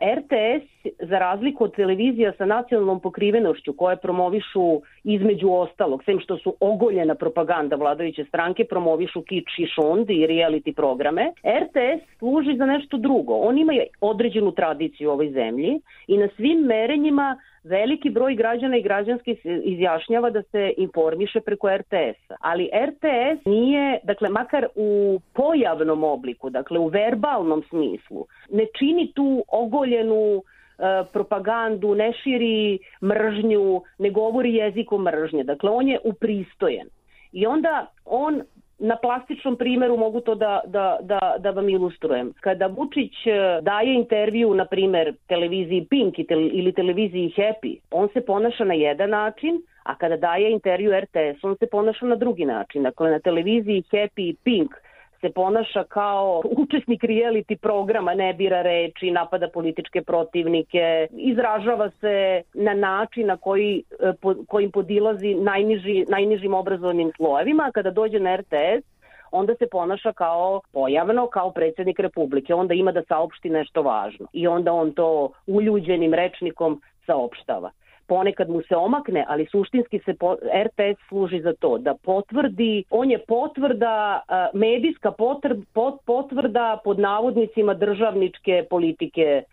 RTS, 0.01 0.65
za 1.00 1.19
razliku 1.19 1.63
od 1.63 1.75
televizija 1.75 2.33
sa 2.38 2.45
nacionalnom 2.45 3.00
pokrivenošću 3.00 3.74
koje 3.74 3.97
promovišu 3.97 4.81
između 5.03 5.51
ostalog, 5.51 6.03
sem 6.03 6.19
što 6.19 6.38
su 6.38 6.55
ogoljena 6.59 7.15
propaganda 7.15 7.75
vladajuće 7.75 8.25
stranke, 8.25 8.65
promovišu 8.65 9.21
kič 9.21 9.59
i 9.59 9.67
šund 9.67 10.09
i 10.09 10.27
reality 10.27 10.74
programe, 10.75 11.31
RTS 11.62 12.17
služi 12.19 12.57
za 12.57 12.65
nešto 12.65 12.97
drugo. 12.97 13.33
On 13.33 13.57
ima 13.57 13.74
određenu 14.01 14.51
tradiciju 14.51 15.09
u 15.09 15.13
ovoj 15.13 15.29
zemlji 15.31 15.79
i 16.07 16.17
na 16.17 16.27
svim 16.36 16.59
merenjima 16.59 17.38
veliki 17.64 18.10
broj 18.10 18.36
građana 18.36 18.78
i 18.78 18.82
građanski 18.82 19.36
izjašnjava 19.64 20.30
da 20.30 20.42
se 20.44 20.74
informiše 20.78 21.42
preko 21.42 21.70
RTS-a. 21.78 22.36
Ali 22.40 22.70
RTS 22.86 23.46
nije, 23.46 24.00
dakle, 24.04 24.30
makar 24.30 24.68
u 24.76 25.20
pojavnom 25.34 26.04
obliku, 26.04 26.50
dakle, 26.50 26.80
u 26.80 26.88
verbalnom 26.88 27.64
smislu, 27.70 28.26
ne 28.50 28.66
čini 28.80 29.12
tu 29.16 29.44
ogoljenu 29.48 30.36
e, 30.36 30.42
propagandu, 31.14 31.96
ne 31.96 32.14
širi 32.24 32.80
mržnju, 33.04 33.82
ne 33.98 34.10
govori 34.10 34.54
jezikom 34.54 35.04
mržnje. 35.04 35.44
Dakle, 35.44 35.70
on 35.70 35.88
je 35.88 36.00
upristojen. 36.04 36.88
I 37.32 37.48
onda 37.48 37.86
on 38.06 38.42
Na 38.79 38.96
plastičnom 38.96 39.55
primeru 39.55 39.98
mogu 39.98 40.22
to 40.22 40.36
da, 40.36 40.62
da, 40.65 40.98
da, 41.01 41.36
da 41.39 41.51
vam 41.51 41.69
ilustrujem. 41.69 42.34
Kada 42.39 42.67
Vučić 42.67 43.27
e, 43.27 43.62
daje 43.62 43.93
intervju, 43.93 44.53
na 44.53 44.65
primer, 44.65 45.13
televiziji 45.27 45.86
Pink 45.89 46.19
ili 46.29 46.74
televiziji 46.74 47.34
Happy, 47.38 47.77
on 47.91 48.10
se 48.13 48.22
ponaša 48.22 48.63
na 48.63 48.74
jedan 48.74 49.10
način, 49.10 49.62
a 49.84 49.96
kada 49.96 50.17
daje 50.17 50.51
intervju 50.51 50.91
RTS, 51.00 51.43
on 51.43 51.55
se 51.57 51.67
ponaša 51.72 52.05
na 52.05 52.15
drugi 52.15 52.46
način. 52.46 52.84
Dakle, 52.84 53.12
na 53.12 53.19
televiziji 53.19 53.84
Happy 53.91 54.29
i 54.29 54.36
Pink 54.43 54.72
se 55.21 55.29
ponaša 55.29 55.83
kao 55.83 56.41
učesnik 56.45 57.03
reality 57.03 57.55
programa, 57.55 58.13
ne 58.13 58.33
bira 58.33 58.62
reči, 58.62 59.12
napada 59.12 59.47
političke 59.50 60.01
protivnike, 60.01 61.07
izražava 61.12 61.89
se 61.89 62.41
na 62.53 62.74
način 62.74 63.27
na 63.27 63.38
koji, 63.38 63.83
e, 64.00 64.13
kojim 64.47 64.71
podilazi 64.71 65.36
najniži, 65.36 66.05
najnižim 66.09 66.53
obrazovnim 66.53 67.12
slojevima, 67.17 67.63
a 67.63 67.71
kada 67.71 67.91
dođe 67.91 68.19
na 68.19 68.36
RTS, 68.36 68.86
onda 69.31 69.55
se 69.55 69.67
ponaša 69.71 70.13
kao 70.13 70.62
pojavno, 70.71 71.27
kao 71.27 71.51
predsednik 71.51 72.00
Republike. 72.00 72.53
Onda 72.53 72.74
ima 72.74 72.91
da 72.91 73.03
saopšti 73.03 73.50
nešto 73.50 73.81
važno. 73.81 74.27
I 74.33 74.47
onda 74.47 74.74
on 74.74 74.91
to 74.91 75.31
uljuđenim 75.47 76.13
rečnikom 76.13 76.81
saopštava 77.05 77.71
ponekad 78.08 78.50
mu 78.50 78.62
se 78.62 78.76
omakne, 78.76 79.26
ali 79.28 79.46
suštinski 79.46 80.00
se 80.00 80.14
po, 80.14 80.36
RTS 80.66 81.08
služi 81.08 81.42
za 81.42 81.54
to, 81.54 81.78
da 81.78 81.96
potvrdi, 82.04 82.84
on 82.90 83.12
je 83.12 83.20
potvrda, 83.28 84.22
medijska 84.54 85.12
potrb, 85.12 85.64
potvrda 86.06 86.80
pod 86.84 87.00
navodnicima 87.00 87.74
državničke 87.74 88.66
politike 88.70 89.44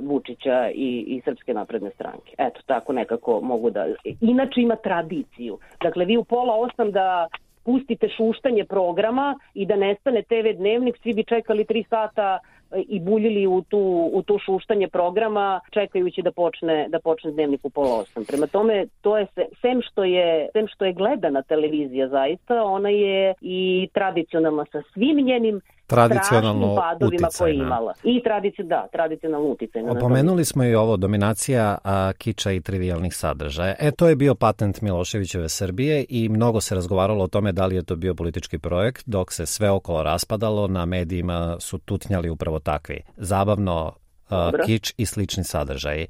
Vučića 0.00 0.70
i, 0.74 1.04
i 1.06 1.20
Srpske 1.24 1.54
napredne 1.54 1.90
stranke. 1.90 2.34
Eto, 2.38 2.60
tako 2.66 2.92
nekako 2.92 3.40
mogu 3.40 3.70
da... 3.70 3.86
Inače 4.20 4.60
ima 4.60 4.76
tradiciju. 4.76 5.58
Dakle, 5.82 6.04
vi 6.04 6.16
u 6.16 6.24
pola 6.24 6.54
osam 6.54 6.90
da 6.90 7.28
pustite 7.64 8.08
šuštanje 8.08 8.64
programa 8.64 9.38
i 9.54 9.66
da 9.66 9.76
nestane 9.76 10.22
TV 10.22 10.56
dnevnik, 10.56 10.96
svi 11.02 11.14
bi 11.14 11.24
čekali 11.24 11.64
tri 11.64 11.84
sata 11.90 12.38
i 12.76 13.00
buljili 13.00 13.46
u 13.46 13.62
tu, 13.62 14.10
u 14.12 14.22
to 14.22 14.38
šuštanje 14.38 14.88
programa 14.88 15.60
čekajući 15.70 16.22
da 16.22 16.32
počne, 16.32 16.88
da 16.88 17.00
počne 17.00 17.30
dnevnik 17.30 17.60
u 17.64 17.70
pola 17.70 17.98
osam. 17.98 18.24
Prema 18.24 18.46
tome, 18.46 18.86
to 19.00 19.18
je 19.18 19.26
sem 19.60 19.82
što 19.82 20.04
je, 20.04 20.48
sem 20.52 20.66
što 20.68 20.84
je 20.84 20.92
gledana 20.92 21.42
televizija 21.42 22.08
zaista, 22.08 22.62
ona 22.64 22.88
je 22.88 23.34
i 23.40 23.88
tradicionalna 23.92 24.64
sa 24.72 24.82
svim 24.92 25.16
njenim 25.16 25.60
tradicionalno 25.86 26.76
padovima 26.76 27.28
koje 27.38 27.54
imala. 27.54 27.92
I 28.04 28.22
tradici, 28.22 28.62
da, 28.62 28.86
tradicionalno 28.92 29.48
uticajna. 29.48 29.92
Opomenuli 29.92 30.44
smo 30.44 30.64
i 30.64 30.74
ovo, 30.74 30.96
dominacija 30.96 31.78
a, 31.84 32.12
kiča 32.18 32.52
i 32.52 32.60
trivialnih 32.60 33.14
sadržaja. 33.16 33.74
E, 33.80 33.90
to 33.90 34.08
je 34.08 34.16
bio 34.16 34.34
patent 34.34 34.80
Miloševićeve 34.80 35.48
Srbije 35.48 36.04
i 36.08 36.28
mnogo 36.28 36.60
se 36.60 36.74
razgovaralo 36.74 37.24
o 37.24 37.28
tome 37.28 37.52
da 37.52 37.66
li 37.66 37.76
je 37.76 37.84
to 37.84 37.96
bio 37.96 38.14
politički 38.14 38.58
projekt, 38.58 39.02
dok 39.06 39.32
se 39.32 39.46
sve 39.46 39.70
okolo 39.70 40.02
raspadalo, 40.02 40.66
na 40.66 40.84
medijima 40.84 41.56
su 41.60 41.78
tutnjali 41.78 42.30
upravo 42.30 42.58
takvi. 42.64 43.00
Zabavno, 43.16 43.92
a, 44.30 44.50
kič 44.66 44.94
i 44.98 45.06
slični 45.06 45.44
sadržaji. 45.44 46.06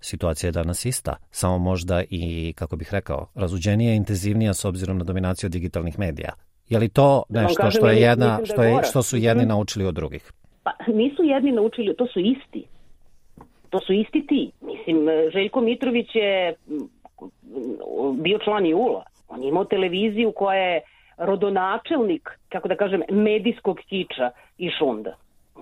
Situacija 0.00 0.48
je 0.48 0.52
danas 0.52 0.84
ista, 0.84 1.16
samo 1.30 1.58
možda 1.58 2.02
i, 2.10 2.52
kako 2.56 2.76
bih 2.76 2.88
rekao, 2.92 3.26
razuđenija 3.34 3.92
i 3.92 3.96
intenzivnija 3.96 4.54
s 4.54 4.64
obzirom 4.64 4.98
na 4.98 5.04
dominaciju 5.04 5.50
digitalnih 5.50 5.98
medija. 5.98 6.32
Je 6.68 6.78
li 6.78 6.88
to 6.88 7.22
da 7.28 7.42
nešto 7.42 7.70
što 7.70 7.88
je 7.88 8.00
jedna, 8.00 8.38
da 8.38 8.46
što, 8.46 8.62
je, 8.62 8.82
što 8.90 9.02
su 9.02 9.16
jedni 9.16 9.42
mhm. 9.42 9.48
naučili 9.48 9.86
od 9.86 9.94
drugih? 9.94 10.32
Pa 10.62 10.70
nisu 10.86 11.22
jedni 11.22 11.52
naučili, 11.52 11.96
to 11.96 12.06
su 12.06 12.20
isti. 12.20 12.64
To 13.70 13.80
su 13.80 13.92
isti 13.92 14.26
ti. 14.26 14.50
Mislim, 14.60 15.06
Željko 15.32 15.60
Mitrović 15.60 16.08
je 16.14 16.54
bio 18.14 18.38
član 18.44 18.66
i 18.66 18.74
ULA. 18.74 19.04
On 19.28 19.42
je 19.42 19.48
imao 19.48 19.64
televiziju 19.64 20.32
koja 20.32 20.58
je 20.58 20.80
rodonačelnik, 21.16 22.30
kako 22.48 22.68
da 22.68 22.76
kažem, 22.76 23.02
medijskog 23.10 23.78
kiča 23.88 24.30
i 24.58 24.70
šunda. 24.78 25.16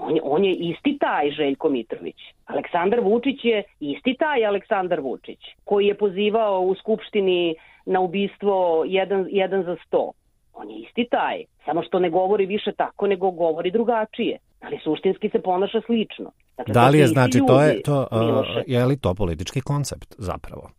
On 0.07 0.17
je, 0.17 0.23
on 0.25 0.45
je 0.45 0.55
isti 0.55 0.99
taj 1.01 1.31
Željko 1.31 1.69
Mitrović. 1.69 2.17
Aleksandar 2.47 3.01
Vučić 3.01 3.45
je 3.45 3.63
isti 3.81 4.17
taj 4.19 4.47
Aleksandar 4.47 5.01
Vučić, 5.01 5.39
koji 5.65 5.87
je 5.87 5.95
pozivao 5.95 6.61
u 6.61 6.75
Skupštini 6.75 7.55
na 7.87 8.01
ubistvo 8.01 8.85
jedan, 8.87 9.27
jedan 9.31 9.63
za 9.63 9.77
sto 9.87 10.13
on 10.57 10.71
je 10.71 10.77
isti 10.79 11.07
taj, 11.11 11.45
samo 11.65 11.83
što 11.83 11.99
ne 11.99 12.11
govori 12.11 12.47
više 12.47 12.73
tako, 12.73 13.07
nego 13.07 13.31
govori 13.31 13.71
drugačije. 13.71 14.39
Ali 14.61 14.79
suštinski 14.85 15.29
se 15.29 15.39
ponaša 15.43 15.81
slično. 15.87 16.31
Dakle, 16.57 16.75
da 16.75 16.89
li 16.89 16.99
je, 16.99 17.07
znači, 17.07 17.39
ljudi, 17.39 17.49
to 17.49 17.63
je, 17.63 17.83
to, 17.83 18.07
uh, 18.13 18.63
je 18.67 18.85
li 18.85 18.97
to 19.01 19.15
politički 19.15 19.61
koncept 19.61 20.15
zapravo? 20.19 20.71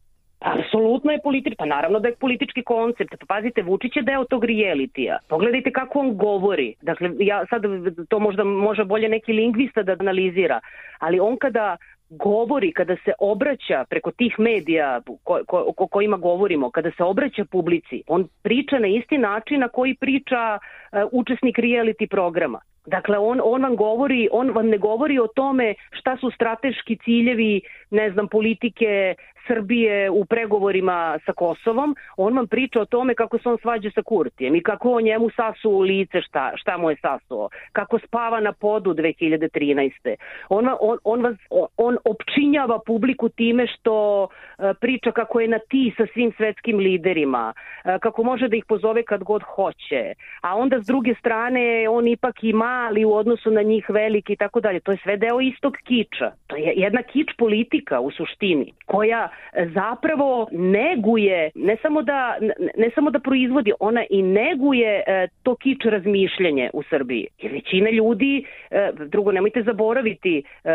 Apsolutno 0.54 1.12
je 1.12 1.20
politički, 1.24 1.58
pa 1.58 1.66
naravno 1.66 2.00
da 2.00 2.08
je 2.08 2.16
politički 2.16 2.64
koncept. 2.64 3.16
Pa 3.20 3.26
pazite, 3.36 3.62
Vučić 3.62 3.96
je 3.96 4.02
deo 4.02 4.24
tog 4.24 4.46
realitija. 4.46 5.18
Pogledajte 5.30 5.72
kako 5.72 6.00
on 6.00 6.18
govori. 6.18 6.76
Dakle, 6.82 7.12
ja 7.20 7.46
sad 7.50 7.62
to 8.10 8.20
možda 8.20 8.44
može 8.44 8.84
bolje 8.84 9.10
neki 9.10 9.34
lingvista 9.34 9.84
da 9.84 9.96
analizira, 10.00 10.60
ali 11.00 11.20
on 11.20 11.38
kada 11.38 11.78
govori, 12.10 12.72
kada 12.72 12.96
se 13.06 13.14
obraća 13.20 13.86
preko 13.90 14.12
tih 14.12 14.40
medija 14.40 15.02
ko, 15.24 15.40
ko, 15.48 15.74
o 15.78 15.88
kojima 15.88 16.18
govorimo, 16.18 16.72
kada 16.72 16.92
se 16.92 17.04
obraća 17.04 17.46
publici, 17.52 18.04
on 18.08 18.28
priča 18.44 18.80
na 18.80 18.88
isti 18.88 19.18
način 19.18 19.60
na 19.60 19.68
koji 19.68 19.96
priča 19.96 20.58
uh, 20.58 21.00
učesnik 21.12 21.58
reality 21.58 22.08
programa. 22.10 22.60
Dakle, 22.86 23.18
on, 23.18 23.42
on 23.44 23.64
vam 23.64 23.76
govori, 23.76 24.30
on 24.32 24.50
vam 24.50 24.68
ne 24.68 24.78
govori 24.78 25.20
o 25.20 25.28
tome 25.28 25.74
šta 25.92 26.18
su 26.18 26.32
strateški 26.32 26.98
ciljevi, 27.04 27.62
ne 27.92 28.12
znam, 28.12 28.28
politike 28.28 29.16
Srbije 29.48 30.10
u 30.10 30.26
pregovorima 30.26 31.20
sa 31.26 31.34
Kosovom, 31.34 31.96
on 32.18 32.38
vam 32.38 32.48
priča 32.48 32.82
o 32.82 32.86
tome 32.86 33.16
kako 33.16 33.38
se 33.38 33.50
on 33.50 33.58
svađa 33.62 33.90
sa 33.96 34.02
Kurtijem 34.02 34.56
i 34.56 34.64
kako 34.64 34.92
on 34.92 35.04
njemu 35.04 35.30
sasu 35.30 35.70
u 35.72 35.80
lice 35.80 36.22
šta, 36.22 36.52
šta 36.56 36.78
mu 36.78 36.90
je 36.90 36.96
sasuo, 37.02 37.50
kako 37.72 38.00
spava 38.00 38.40
na 38.40 38.54
podu 38.54 38.94
2013. 38.94 40.16
On, 40.50 40.70
on, 40.80 40.98
on, 41.04 41.22
vas, 41.22 41.36
on 41.78 41.98
opčinjava 42.06 42.80
publiku 42.86 43.30
time 43.30 43.68
što 43.68 44.28
e, 44.60 44.74
priča 44.82 45.12
kako 45.12 45.40
je 45.40 45.48
na 45.48 45.60
ti 45.70 45.94
sa 45.98 46.06
svim 46.14 46.32
svetskim 46.38 46.78
liderima, 46.78 47.54
e, 47.86 48.00
kako 48.00 48.24
može 48.24 48.48
da 48.48 48.56
ih 48.56 48.66
pozove 48.66 49.04
kad 49.04 49.24
god 49.24 49.44
hoće, 49.44 50.14
a 50.42 50.56
onda 50.56 50.82
s 50.82 50.86
druge 50.86 51.16
strane 51.20 51.90
on 51.90 52.08
ipak 52.08 52.44
i 52.44 52.54
mali 52.54 53.06
u 53.06 53.14
odnosu 53.14 53.52
na 53.52 53.62
njih 53.62 53.90
veliki 53.90 54.34
i 54.34 54.36
tako 54.36 54.60
dalje. 54.60 54.80
To 54.80 54.92
je 54.92 54.98
sve 55.04 55.18
deo 55.18 55.42
istog 55.42 55.78
kiča. 55.84 56.32
To 56.48 56.56
je 56.56 56.74
jedna 56.76 57.02
kič 57.02 57.28
politika 57.38 58.00
u 58.00 58.12
suštini, 58.12 58.74
koja 58.86 59.30
zapravo 59.74 60.48
neguje, 60.52 61.52
ne 61.56 61.78
samo 61.82 62.02
da, 62.02 62.38
ne 62.78 62.90
samo 62.96 63.12
da 63.12 63.20
proizvodi, 63.20 63.72
ona 63.80 64.04
i 64.10 64.22
neguje 64.22 65.04
e, 65.08 65.28
to 65.44 65.56
kič 65.56 65.86
razmišljanje 65.86 66.70
u 66.74 66.84
Srbiji. 66.84 67.28
Jer 67.42 67.52
većina 67.52 67.90
ljudi, 67.90 68.46
e, 68.72 68.92
drugo, 69.06 69.32
nemojte 69.32 69.64
zaboraviti 69.64 70.44
e, 70.64 70.70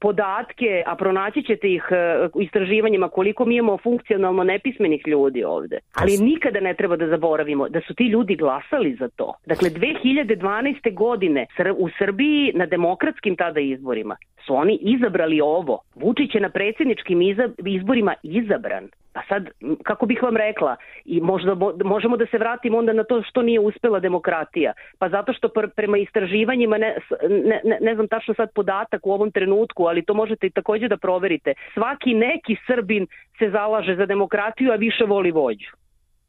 podatke, 0.00 0.82
a 0.86 0.96
pronaći 0.96 1.42
ćete 1.42 1.72
ih 1.72 1.84
u 2.34 2.42
istraživanjima 2.42 3.08
koliko 3.08 3.44
mi 3.44 3.56
imamo 3.56 3.78
funkcionalno 3.78 4.44
nepismenih 4.44 5.02
ljudi 5.06 5.44
ovde. 5.44 5.78
Ali 5.94 6.18
nikada 6.18 6.60
ne 6.60 6.74
treba 6.74 6.96
da 6.96 7.06
zaboravimo 7.06 7.68
da 7.68 7.80
su 7.80 7.94
ti 7.94 8.04
ljudi 8.04 8.36
glasali 8.36 8.94
za 8.94 9.08
to. 9.08 9.34
Dakle, 9.46 9.70
2012. 9.70 10.94
godine 10.94 11.46
u 11.76 11.88
Srbiji 11.98 12.52
na 12.54 12.66
demokratskim 12.66 13.36
tada 13.36 13.60
izborima 13.60 14.16
su 14.50 14.56
oni 14.56 14.78
izabrali 14.80 15.40
ovo. 15.40 15.78
Vučić 15.94 16.34
je 16.34 16.40
na 16.40 16.50
predsjedničkim 16.50 17.20
izborima 17.66 18.14
izabran. 18.22 18.88
Pa 19.12 19.22
sad, 19.28 19.48
kako 19.82 20.06
bih 20.06 20.22
vam 20.22 20.36
rekla, 20.36 20.76
i 21.04 21.20
možda 21.20 21.54
možemo 21.84 22.16
da 22.16 22.26
se 22.26 22.38
vratimo 22.38 22.78
onda 22.78 22.92
na 22.92 23.04
to 23.04 23.22
što 23.22 23.42
nije 23.42 23.60
uspela 23.60 24.00
demokratija. 24.00 24.72
Pa 24.98 25.08
zato 25.08 25.32
što 25.32 25.48
pr 25.48 25.68
prema 25.76 25.98
istraživanjima, 25.98 26.78
ne, 26.78 26.96
ne, 27.28 27.60
ne, 27.64 27.78
ne 27.80 27.94
znam 27.94 28.08
tačno 28.08 28.34
sad 28.34 28.48
podatak 28.54 29.06
u 29.06 29.12
ovom 29.12 29.30
trenutku, 29.30 29.86
ali 29.86 30.04
to 30.04 30.14
možete 30.14 30.46
i 30.46 30.50
takođe 30.50 30.88
da 30.88 30.96
proverite. 30.96 31.54
Svaki 31.74 32.14
neki 32.14 32.56
Srbin 32.66 33.06
se 33.38 33.50
zalaže 33.50 33.96
za 33.96 34.06
demokratiju, 34.06 34.72
a 34.72 34.76
više 34.76 35.04
voli 35.04 35.30
vođu. 35.30 35.70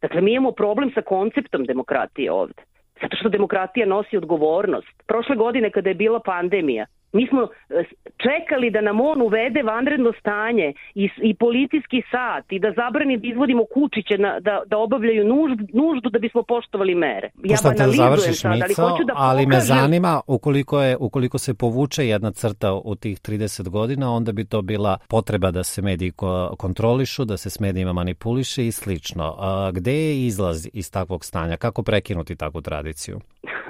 Dakle, 0.02 0.22
mi 0.22 0.34
imamo 0.34 0.52
problem 0.52 0.92
sa 0.96 1.02
konceptom 1.02 1.64
demokratije 1.64 2.32
ovde. 2.32 2.62
Zato 3.02 3.18
što 3.18 3.30
demokratija 3.30 3.86
nosi 3.86 4.18
odgovornost. 4.18 5.04
Prošle 5.08 5.36
godine 5.36 5.70
kada 5.72 5.90
je 5.90 5.96
bila 5.96 6.20
pandemija, 6.20 6.86
Mi 7.14 7.28
smo 7.28 7.42
e, 7.42 7.84
čekali 8.18 8.72
da 8.72 8.82
nam 8.82 9.02
on 9.02 9.22
uvede 9.22 9.64
vanredno 9.64 10.12
stanje 10.20 10.74
i, 10.96 11.10
i 11.22 11.34
policijski 11.34 12.02
sat 12.12 12.52
i 12.52 12.60
da 12.60 12.74
zabrani 12.76 13.18
da 13.18 13.28
izvodimo 13.28 13.66
kučiće 13.74 14.18
na, 14.18 14.40
da, 14.40 14.62
da 14.66 14.78
obavljaju 14.78 15.24
nuždu, 15.28 15.64
nuždu 15.74 16.10
da 16.10 16.20
bismo 16.20 16.44
poštovali 16.44 16.96
mere. 16.96 17.30
Ja 17.44 17.58
da 17.78 17.88
završiš 17.88 18.42
sad, 18.42 18.52
ali, 18.52 18.74
hoću 18.74 19.04
da 19.04 19.14
ali 19.16 19.46
me 19.46 19.60
zanima 19.60 20.22
ukoliko, 20.28 20.82
je, 20.82 20.98
ukoliko 21.00 21.38
se 21.38 21.54
povuče 21.54 22.08
jedna 22.08 22.32
crta 22.32 22.74
u 22.74 22.96
tih 22.96 23.20
30 23.20 23.70
godina, 23.70 24.14
onda 24.14 24.32
bi 24.32 24.46
to 24.46 24.62
bila 24.62 24.98
potreba 25.10 25.52
da 25.52 25.64
se 25.64 25.82
mediji 25.82 26.12
kontrolišu, 26.58 27.26
da 27.26 27.38
se 27.38 27.50
s 27.50 27.60
medijima 27.60 27.94
manipuliše 27.94 28.68
i 28.68 28.72
slično. 28.72 29.36
A, 29.40 29.72
gde 29.74 29.94
je 29.94 30.26
izlaz 30.26 30.68
iz 30.74 30.92
takvog 30.92 31.26
stanja? 31.26 31.58
Kako 31.58 31.84
prekinuti 31.84 32.36
takvu 32.36 32.62
tradiciju? 32.62 33.20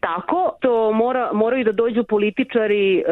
tako, 0.00 0.52
to 0.60 0.92
mora, 0.92 1.30
moraju 1.32 1.64
da 1.64 1.72
dođu 1.72 2.04
političari, 2.04 2.98
e, 2.98 3.02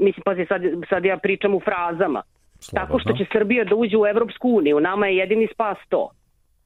mislim, 0.00 0.22
pazi, 0.24 0.46
sad, 0.48 0.62
sad 0.88 1.04
ja 1.04 1.16
pričam 1.16 1.54
u 1.54 1.60
frazama, 1.60 2.22
Slobodno. 2.60 2.86
tako 2.86 2.98
što 2.98 3.12
će 3.12 3.30
Srbija 3.32 3.64
da 3.64 3.74
uđe 3.74 3.96
u 3.96 4.06
Evropsku 4.06 4.48
uniju, 4.50 4.80
nama 4.80 5.06
je 5.06 5.16
jedini 5.16 5.48
spas 5.52 5.78
to. 5.88 6.10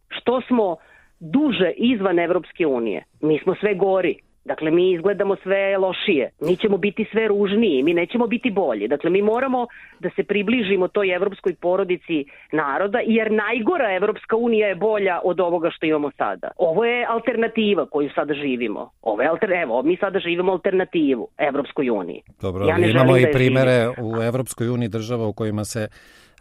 Što 0.08 0.40
smo 0.40 0.76
duže 1.20 1.70
izvan 1.76 2.18
Evropske 2.18 2.66
unije, 2.66 3.04
mi 3.20 3.38
smo 3.38 3.54
sve 3.54 3.74
gori. 3.74 4.18
Dakle, 4.44 4.70
mi 4.70 4.92
izgledamo 4.92 5.37
sve 5.42 5.78
lošije, 5.78 6.30
mi 6.40 6.57
ćemo 6.57 6.76
biti 6.76 7.07
sve 7.12 7.28
ružniji, 7.28 7.83
mi 7.83 7.94
nećemo 7.94 8.26
biti 8.26 8.50
bolji. 8.50 8.88
Dakle, 8.88 9.11
mi 9.11 9.22
moramo 9.22 9.66
da 10.00 10.11
se 10.16 10.22
približimo 10.24 10.88
toj 10.88 11.14
evropskoj 11.14 11.55
porodici 11.61 12.24
naroda, 12.52 12.98
jer 13.07 13.33
najgora 13.33 13.96
Evropska 13.96 14.37
unija 14.37 14.68
je 14.68 14.74
bolja 14.74 15.20
od 15.24 15.40
ovoga 15.40 15.70
što 15.70 15.87
imamo 15.87 16.11
sada. 16.18 16.50
Ovo 16.57 16.85
je 16.85 17.07
alternativa 17.09 17.87
koju 17.87 18.11
sada 18.14 18.35
živimo. 18.35 18.90
Ovo 19.02 19.22
je 19.22 19.28
alter, 19.28 19.52
evo, 19.52 19.83
mi 19.83 19.96
sada 19.96 20.18
živimo 20.18 20.52
alternativu 20.52 21.28
Evropskoj 21.38 21.90
uniji. 21.90 22.22
Dobro, 22.40 22.64
ja 22.66 22.76
imamo 22.78 23.16
i 23.16 23.22
da 23.22 23.33
primere 23.33 23.88
u 23.88 24.22
Evropskoj 24.22 24.68
uniji 24.68 24.88
država 24.88 25.26
u 25.26 25.33
kojima 25.33 25.64
se 25.64 25.88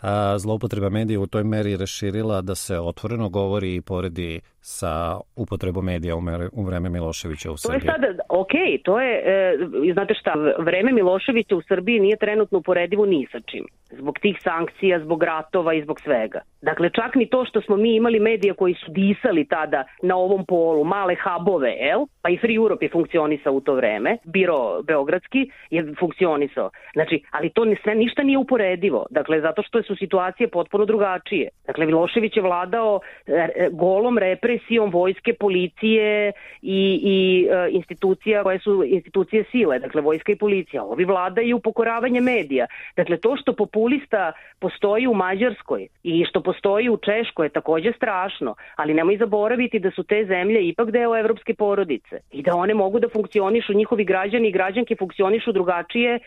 a, 0.01 0.37
zloupotreba 0.37 0.89
medija 0.89 1.19
u 1.19 1.27
toj 1.27 1.43
meri 1.43 1.77
raširila 1.77 2.41
da 2.41 2.55
se 2.55 2.79
otvoreno 2.79 3.29
govori 3.29 3.75
i 3.75 3.81
poredi 3.81 4.41
sa 4.61 5.19
upotrebom 5.35 5.85
medija 5.85 6.15
u, 6.15 6.21
mere, 6.21 6.49
u 6.53 6.63
vreme 6.63 6.89
Miloševića 6.89 7.51
u 7.51 7.57
Srbiji. 7.57 7.79
To 7.79 7.85
je 7.85 7.91
sada, 7.91 8.23
ok, 8.29 8.51
to 8.83 9.01
je, 9.01 9.23
e, 9.25 9.57
znate 9.93 10.13
šta, 10.13 10.33
vreme 10.57 10.91
Miloševića 10.91 11.55
u 11.55 11.61
Srbiji 11.61 11.99
nije 11.99 12.17
trenutno 12.17 12.57
uporedivo 12.57 13.05
ni 13.05 13.27
sa 13.31 13.39
čim. 13.39 13.65
Zbog 13.91 14.19
tih 14.19 14.37
sankcija, 14.43 14.99
zbog 14.99 15.23
ratova 15.23 15.73
i 15.73 15.83
zbog 15.83 15.99
svega. 15.99 16.41
Dakle, 16.61 16.89
čak 16.89 17.15
ni 17.15 17.29
to 17.29 17.45
što 17.45 17.61
smo 17.61 17.75
mi 17.77 17.95
imali 17.95 18.19
medija 18.19 18.53
koji 18.53 18.73
su 18.73 18.91
disali 18.91 19.45
tada 19.45 19.83
na 20.01 20.15
ovom 20.15 20.45
polu, 20.45 20.83
male 20.83 21.15
hubove, 21.23 21.77
el? 21.91 22.05
pa 22.21 22.29
i 22.29 22.37
Free 22.37 22.55
Europe 22.55 22.85
je 22.85 22.89
funkcionisao 22.89 23.53
u 23.53 23.61
to 23.61 23.73
vreme, 23.73 24.17
biro 24.23 24.81
Beogradski 24.83 25.49
je 25.69 25.93
funkcionisao. 25.99 26.69
Znači, 26.93 27.23
ali 27.31 27.49
to 27.49 27.65
sve 27.83 27.95
ništa 27.95 28.23
nije 28.23 28.37
uporedivo. 28.37 29.05
Dakle, 29.09 29.41
zato 29.41 29.63
što 29.63 29.83
su 29.83 29.90
situacije 29.95 30.47
potpuno 30.47 30.85
drugačije. 30.85 31.49
Dakle, 31.67 31.85
Milošević 31.85 32.37
je 32.37 32.41
vladao 32.43 32.99
e, 33.27 33.31
e, 33.33 33.69
golom 33.71 34.17
represijom 34.17 34.91
vojske, 34.91 35.33
policije 35.33 36.31
i, 36.61 36.99
i 37.03 37.47
e, 37.51 37.69
institucija 37.71 38.43
koje 38.43 38.59
su 38.59 38.83
institucije 38.83 39.43
sile, 39.51 39.79
dakle 39.79 40.01
vojska 40.01 40.31
i 40.31 40.35
policija. 40.35 40.83
Ovi 40.83 41.05
vladaju 41.05 41.59
pokoravanje 41.59 42.21
medija. 42.21 42.65
Dakle, 42.95 43.17
to 43.17 43.35
što 43.35 43.53
populista 43.53 44.31
postoji 44.59 45.07
u 45.07 45.13
Mađarskoj 45.13 45.87
i 46.03 46.25
što 46.25 46.41
postoji 46.41 46.89
u 46.89 46.97
Češkoj 46.97 47.45
je 47.45 47.49
takođe 47.49 47.91
strašno, 47.91 48.55
ali 48.75 48.93
nemoj 48.93 49.17
zaboraviti 49.17 49.79
da 49.79 49.91
su 49.91 50.03
te 50.03 50.25
zemlje 50.25 50.67
ipak 50.67 50.91
deo 50.91 51.17
evropske 51.17 51.53
porodice 51.53 52.19
i 52.31 52.41
da 52.41 52.55
one 52.55 52.73
mogu 52.73 52.99
da 52.99 53.09
funkcionišu, 53.09 53.73
njihovi 53.73 54.03
građani 54.03 54.47
i 54.47 54.51
građanke 54.51 54.95
funkcionišu 54.95 55.51
drugačije 55.51 56.19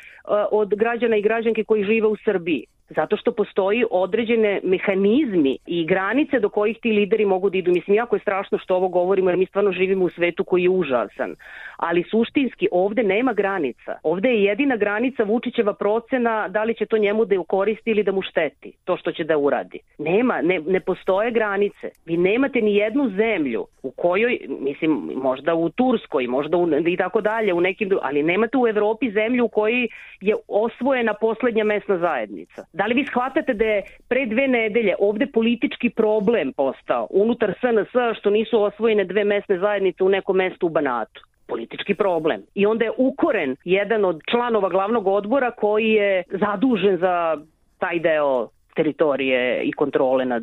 od 0.50 0.74
građana 0.74 1.16
i 1.16 1.22
građanke 1.22 1.64
koji 1.64 1.84
žive 1.84 2.06
u 2.06 2.16
Srbiji. 2.16 2.66
Zato 2.88 3.16
što 3.16 3.32
postoji 3.32 3.84
određene 3.90 4.60
mehanizmi 4.64 5.58
i 5.66 5.86
granice 5.86 6.40
do 6.40 6.48
kojih 6.48 6.78
ti 6.82 6.92
lideri 6.92 7.26
mogu 7.26 7.50
da 7.50 7.58
idu. 7.58 7.72
Mislim, 7.72 7.96
jako 7.96 8.16
je 8.16 8.20
strašno 8.20 8.58
što 8.58 8.76
ovo 8.76 8.88
govorimo 8.88 9.30
jer 9.30 9.38
mi 9.38 9.46
stvarno 9.46 9.72
živimo 9.72 10.04
u 10.04 10.10
svetu 10.10 10.44
koji 10.44 10.62
je 10.62 10.70
užasan. 10.70 11.34
Ali 11.76 12.04
suštinski 12.10 12.68
ovde 12.72 13.02
nema 13.02 13.32
granica. 13.32 13.98
Ovde 14.02 14.28
je 14.28 14.44
jedina 14.44 14.76
granica 14.76 15.22
Vučićeva 15.22 15.74
procena 15.74 16.48
da 16.48 16.64
li 16.64 16.74
će 16.74 16.86
to 16.86 16.98
njemu 16.98 17.24
da 17.24 17.34
ju 17.34 17.44
koristi 17.44 17.90
ili 17.90 18.02
da 18.02 18.12
mu 18.12 18.22
šteti 18.22 18.72
to 18.84 18.96
što 18.96 19.12
će 19.12 19.24
da 19.24 19.38
uradi. 19.38 19.78
Nema, 19.98 20.42
ne, 20.42 20.60
ne 20.66 20.80
postoje 20.80 21.30
granice. 21.30 21.90
Vi 22.04 22.16
nemate 22.16 22.60
ni 22.60 22.74
jednu 22.74 23.10
zemlju 23.10 23.66
u 23.82 23.90
kojoj, 23.90 24.38
mislim, 24.60 25.10
možda 25.22 25.54
u 25.54 25.70
Turskoj, 25.70 26.26
možda 26.26 26.56
u, 26.56 26.68
i 26.86 26.96
tako 26.96 27.20
dalje, 27.20 27.54
u 27.54 27.60
nekim, 27.60 27.90
ali 28.02 28.22
nemate 28.22 28.58
u 28.58 28.68
Evropi 28.68 29.10
zemlju 29.10 29.44
u 29.44 29.48
kojoj 29.48 29.88
je 30.20 30.34
osvojena 30.48 31.14
poslednja 31.14 31.64
mesna 31.64 31.98
zajednica. 31.98 32.64
Da 32.72 32.86
li 32.86 32.94
vi 32.94 33.06
shvatate 33.06 33.54
da 33.54 33.64
je 33.64 33.82
pre 34.08 34.26
dve 34.26 34.48
nedelje 34.48 34.94
ovde 34.98 35.26
politički 35.26 35.90
problem 35.90 36.52
postao 36.52 37.06
unutar 37.10 37.54
SNS 37.60 38.18
što 38.18 38.30
nisu 38.30 38.62
osvojene 38.62 39.04
dve 39.04 39.24
mesne 39.24 39.58
zajednice 39.58 40.04
u 40.04 40.08
nekom 40.08 40.36
mestu 40.36 40.66
u 40.66 40.70
Banatu? 40.70 41.33
Politički 41.46 41.94
problem. 41.94 42.42
I 42.54 42.66
onda 42.66 42.84
je 42.84 42.92
ukoren 42.96 43.56
jedan 43.64 44.04
od 44.04 44.20
članova 44.30 44.68
glavnog 44.68 45.06
odbora 45.06 45.50
koji 45.50 45.90
je 45.90 46.22
zadužen 46.30 46.96
za 46.96 47.36
taj 47.78 47.98
deo 47.98 48.48
teritorije 48.74 49.62
i 49.62 49.72
kontrole 49.72 50.24
nad 50.24 50.42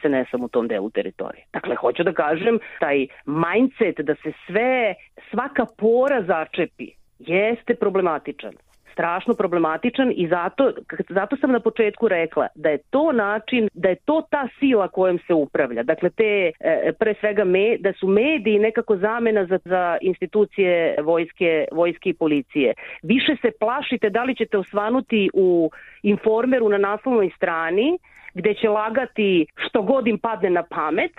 SNS-om 0.00 0.44
u 0.44 0.48
tom 0.48 0.68
delu 0.68 0.90
teritorije. 0.90 1.44
Dakle, 1.52 1.74
hoću 1.76 2.02
da 2.02 2.12
kažem, 2.12 2.58
taj 2.80 3.06
mindset 3.24 4.00
da 4.00 4.14
se 4.14 4.32
sve, 4.46 4.94
svaka 5.30 5.66
pora 5.78 6.22
začepi, 6.22 6.90
jeste 7.18 7.74
problematičan 7.74 8.52
strašno 9.00 9.34
problematičan 9.34 10.12
i 10.16 10.28
zato, 10.28 10.72
zato 11.08 11.36
sam 11.36 11.52
na 11.52 11.60
početku 11.60 12.08
rekla 12.08 12.46
da 12.54 12.68
je 12.68 12.78
to 12.78 13.12
način, 13.12 13.68
da 13.74 13.88
je 13.88 13.94
to 13.94 14.22
ta 14.30 14.48
sila 14.58 14.88
kojom 14.88 15.18
se 15.26 15.34
upravlja. 15.34 15.82
Dakle, 15.82 16.10
te 16.10 16.52
e, 16.60 16.92
pre 16.98 17.14
svega 17.20 17.44
me, 17.44 17.76
da 17.78 17.92
su 17.92 18.08
mediji 18.08 18.58
nekako 18.58 18.96
zamena 18.96 19.46
za, 19.46 19.58
za 19.64 19.98
institucije 20.00 20.96
vojske, 21.02 21.64
vojske 21.72 22.10
i 22.10 22.14
policije. 22.14 22.74
Više 23.02 23.36
se 23.42 23.50
plašite 23.60 24.10
da 24.10 24.24
li 24.24 24.34
ćete 24.34 24.58
osvanuti 24.58 25.30
u 25.34 25.70
informeru 26.02 26.68
na 26.68 26.78
naslovnoj 26.78 27.30
strani 27.36 27.98
gde 28.34 28.54
će 28.54 28.68
lagati 28.68 29.46
što 29.56 29.82
god 29.82 30.06
im 30.06 30.18
padne 30.18 30.50
na 30.50 30.62
pamet, 30.62 31.12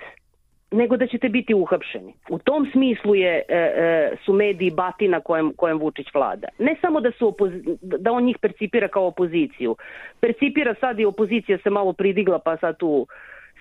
nego 0.72 0.96
da 0.96 1.06
ćete 1.06 1.28
biti 1.28 1.54
uhapšeni. 1.54 2.14
U 2.30 2.38
tom 2.38 2.68
smislu 2.72 3.14
je, 3.14 3.42
e, 3.48 3.56
e, 3.56 4.16
su 4.24 4.32
mediji 4.32 4.70
batina 4.70 5.20
kojem, 5.20 5.52
kojem 5.56 5.78
Vučić 5.78 6.06
vlada. 6.14 6.48
Ne 6.58 6.76
samo 6.80 7.00
da, 7.00 7.10
su 7.10 7.36
da 7.82 8.12
on 8.12 8.24
njih 8.24 8.38
percipira 8.38 8.88
kao 8.88 9.06
opoziciju. 9.06 9.76
Percipira 10.20 10.74
sad 10.80 11.00
i 11.00 11.04
opozicija 11.04 11.58
se 11.58 11.70
malo 11.70 11.92
pridigla 11.92 12.38
pa 12.38 12.56
sad 12.56 12.76
tu 12.76 13.06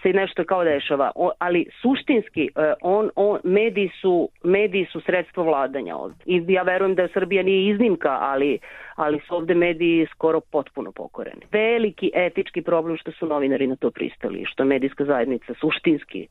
se 0.03 0.13
nešto 0.13 0.43
kao 0.43 0.63
dešava, 0.63 1.11
o, 1.15 1.31
ali 1.39 1.65
suštinski 1.81 2.49
e, 2.55 2.73
on, 2.81 3.09
on, 3.15 3.39
mediji, 3.43 3.89
su, 4.01 4.29
mediji 4.43 4.85
su 4.85 5.01
sredstvo 5.01 5.43
vladanja 5.43 5.95
ovde. 5.95 6.15
I 6.25 6.43
ja 6.47 6.63
verujem 6.63 6.95
da 6.95 7.07
Srbija 7.13 7.43
nije 7.43 7.73
iznimka, 7.73 8.17
ali, 8.21 8.59
ali 8.95 9.19
su 9.27 9.35
ovde 9.35 9.55
mediji 9.55 10.07
skoro 10.11 10.39
potpuno 10.39 10.91
pokoreni. 10.91 11.41
Veliki 11.51 12.11
etički 12.13 12.61
problem 12.61 12.97
što 12.97 13.11
su 13.11 13.25
novinari 13.25 13.67
na 13.67 13.75
to 13.75 13.91
pristali, 13.91 14.45
što 14.45 14.65
medijska 14.65 15.05
zajednica 15.05 15.53
suštinski 15.53 16.27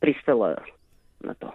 pristala 0.00 0.60
na 1.24 1.34
to. 1.34 1.48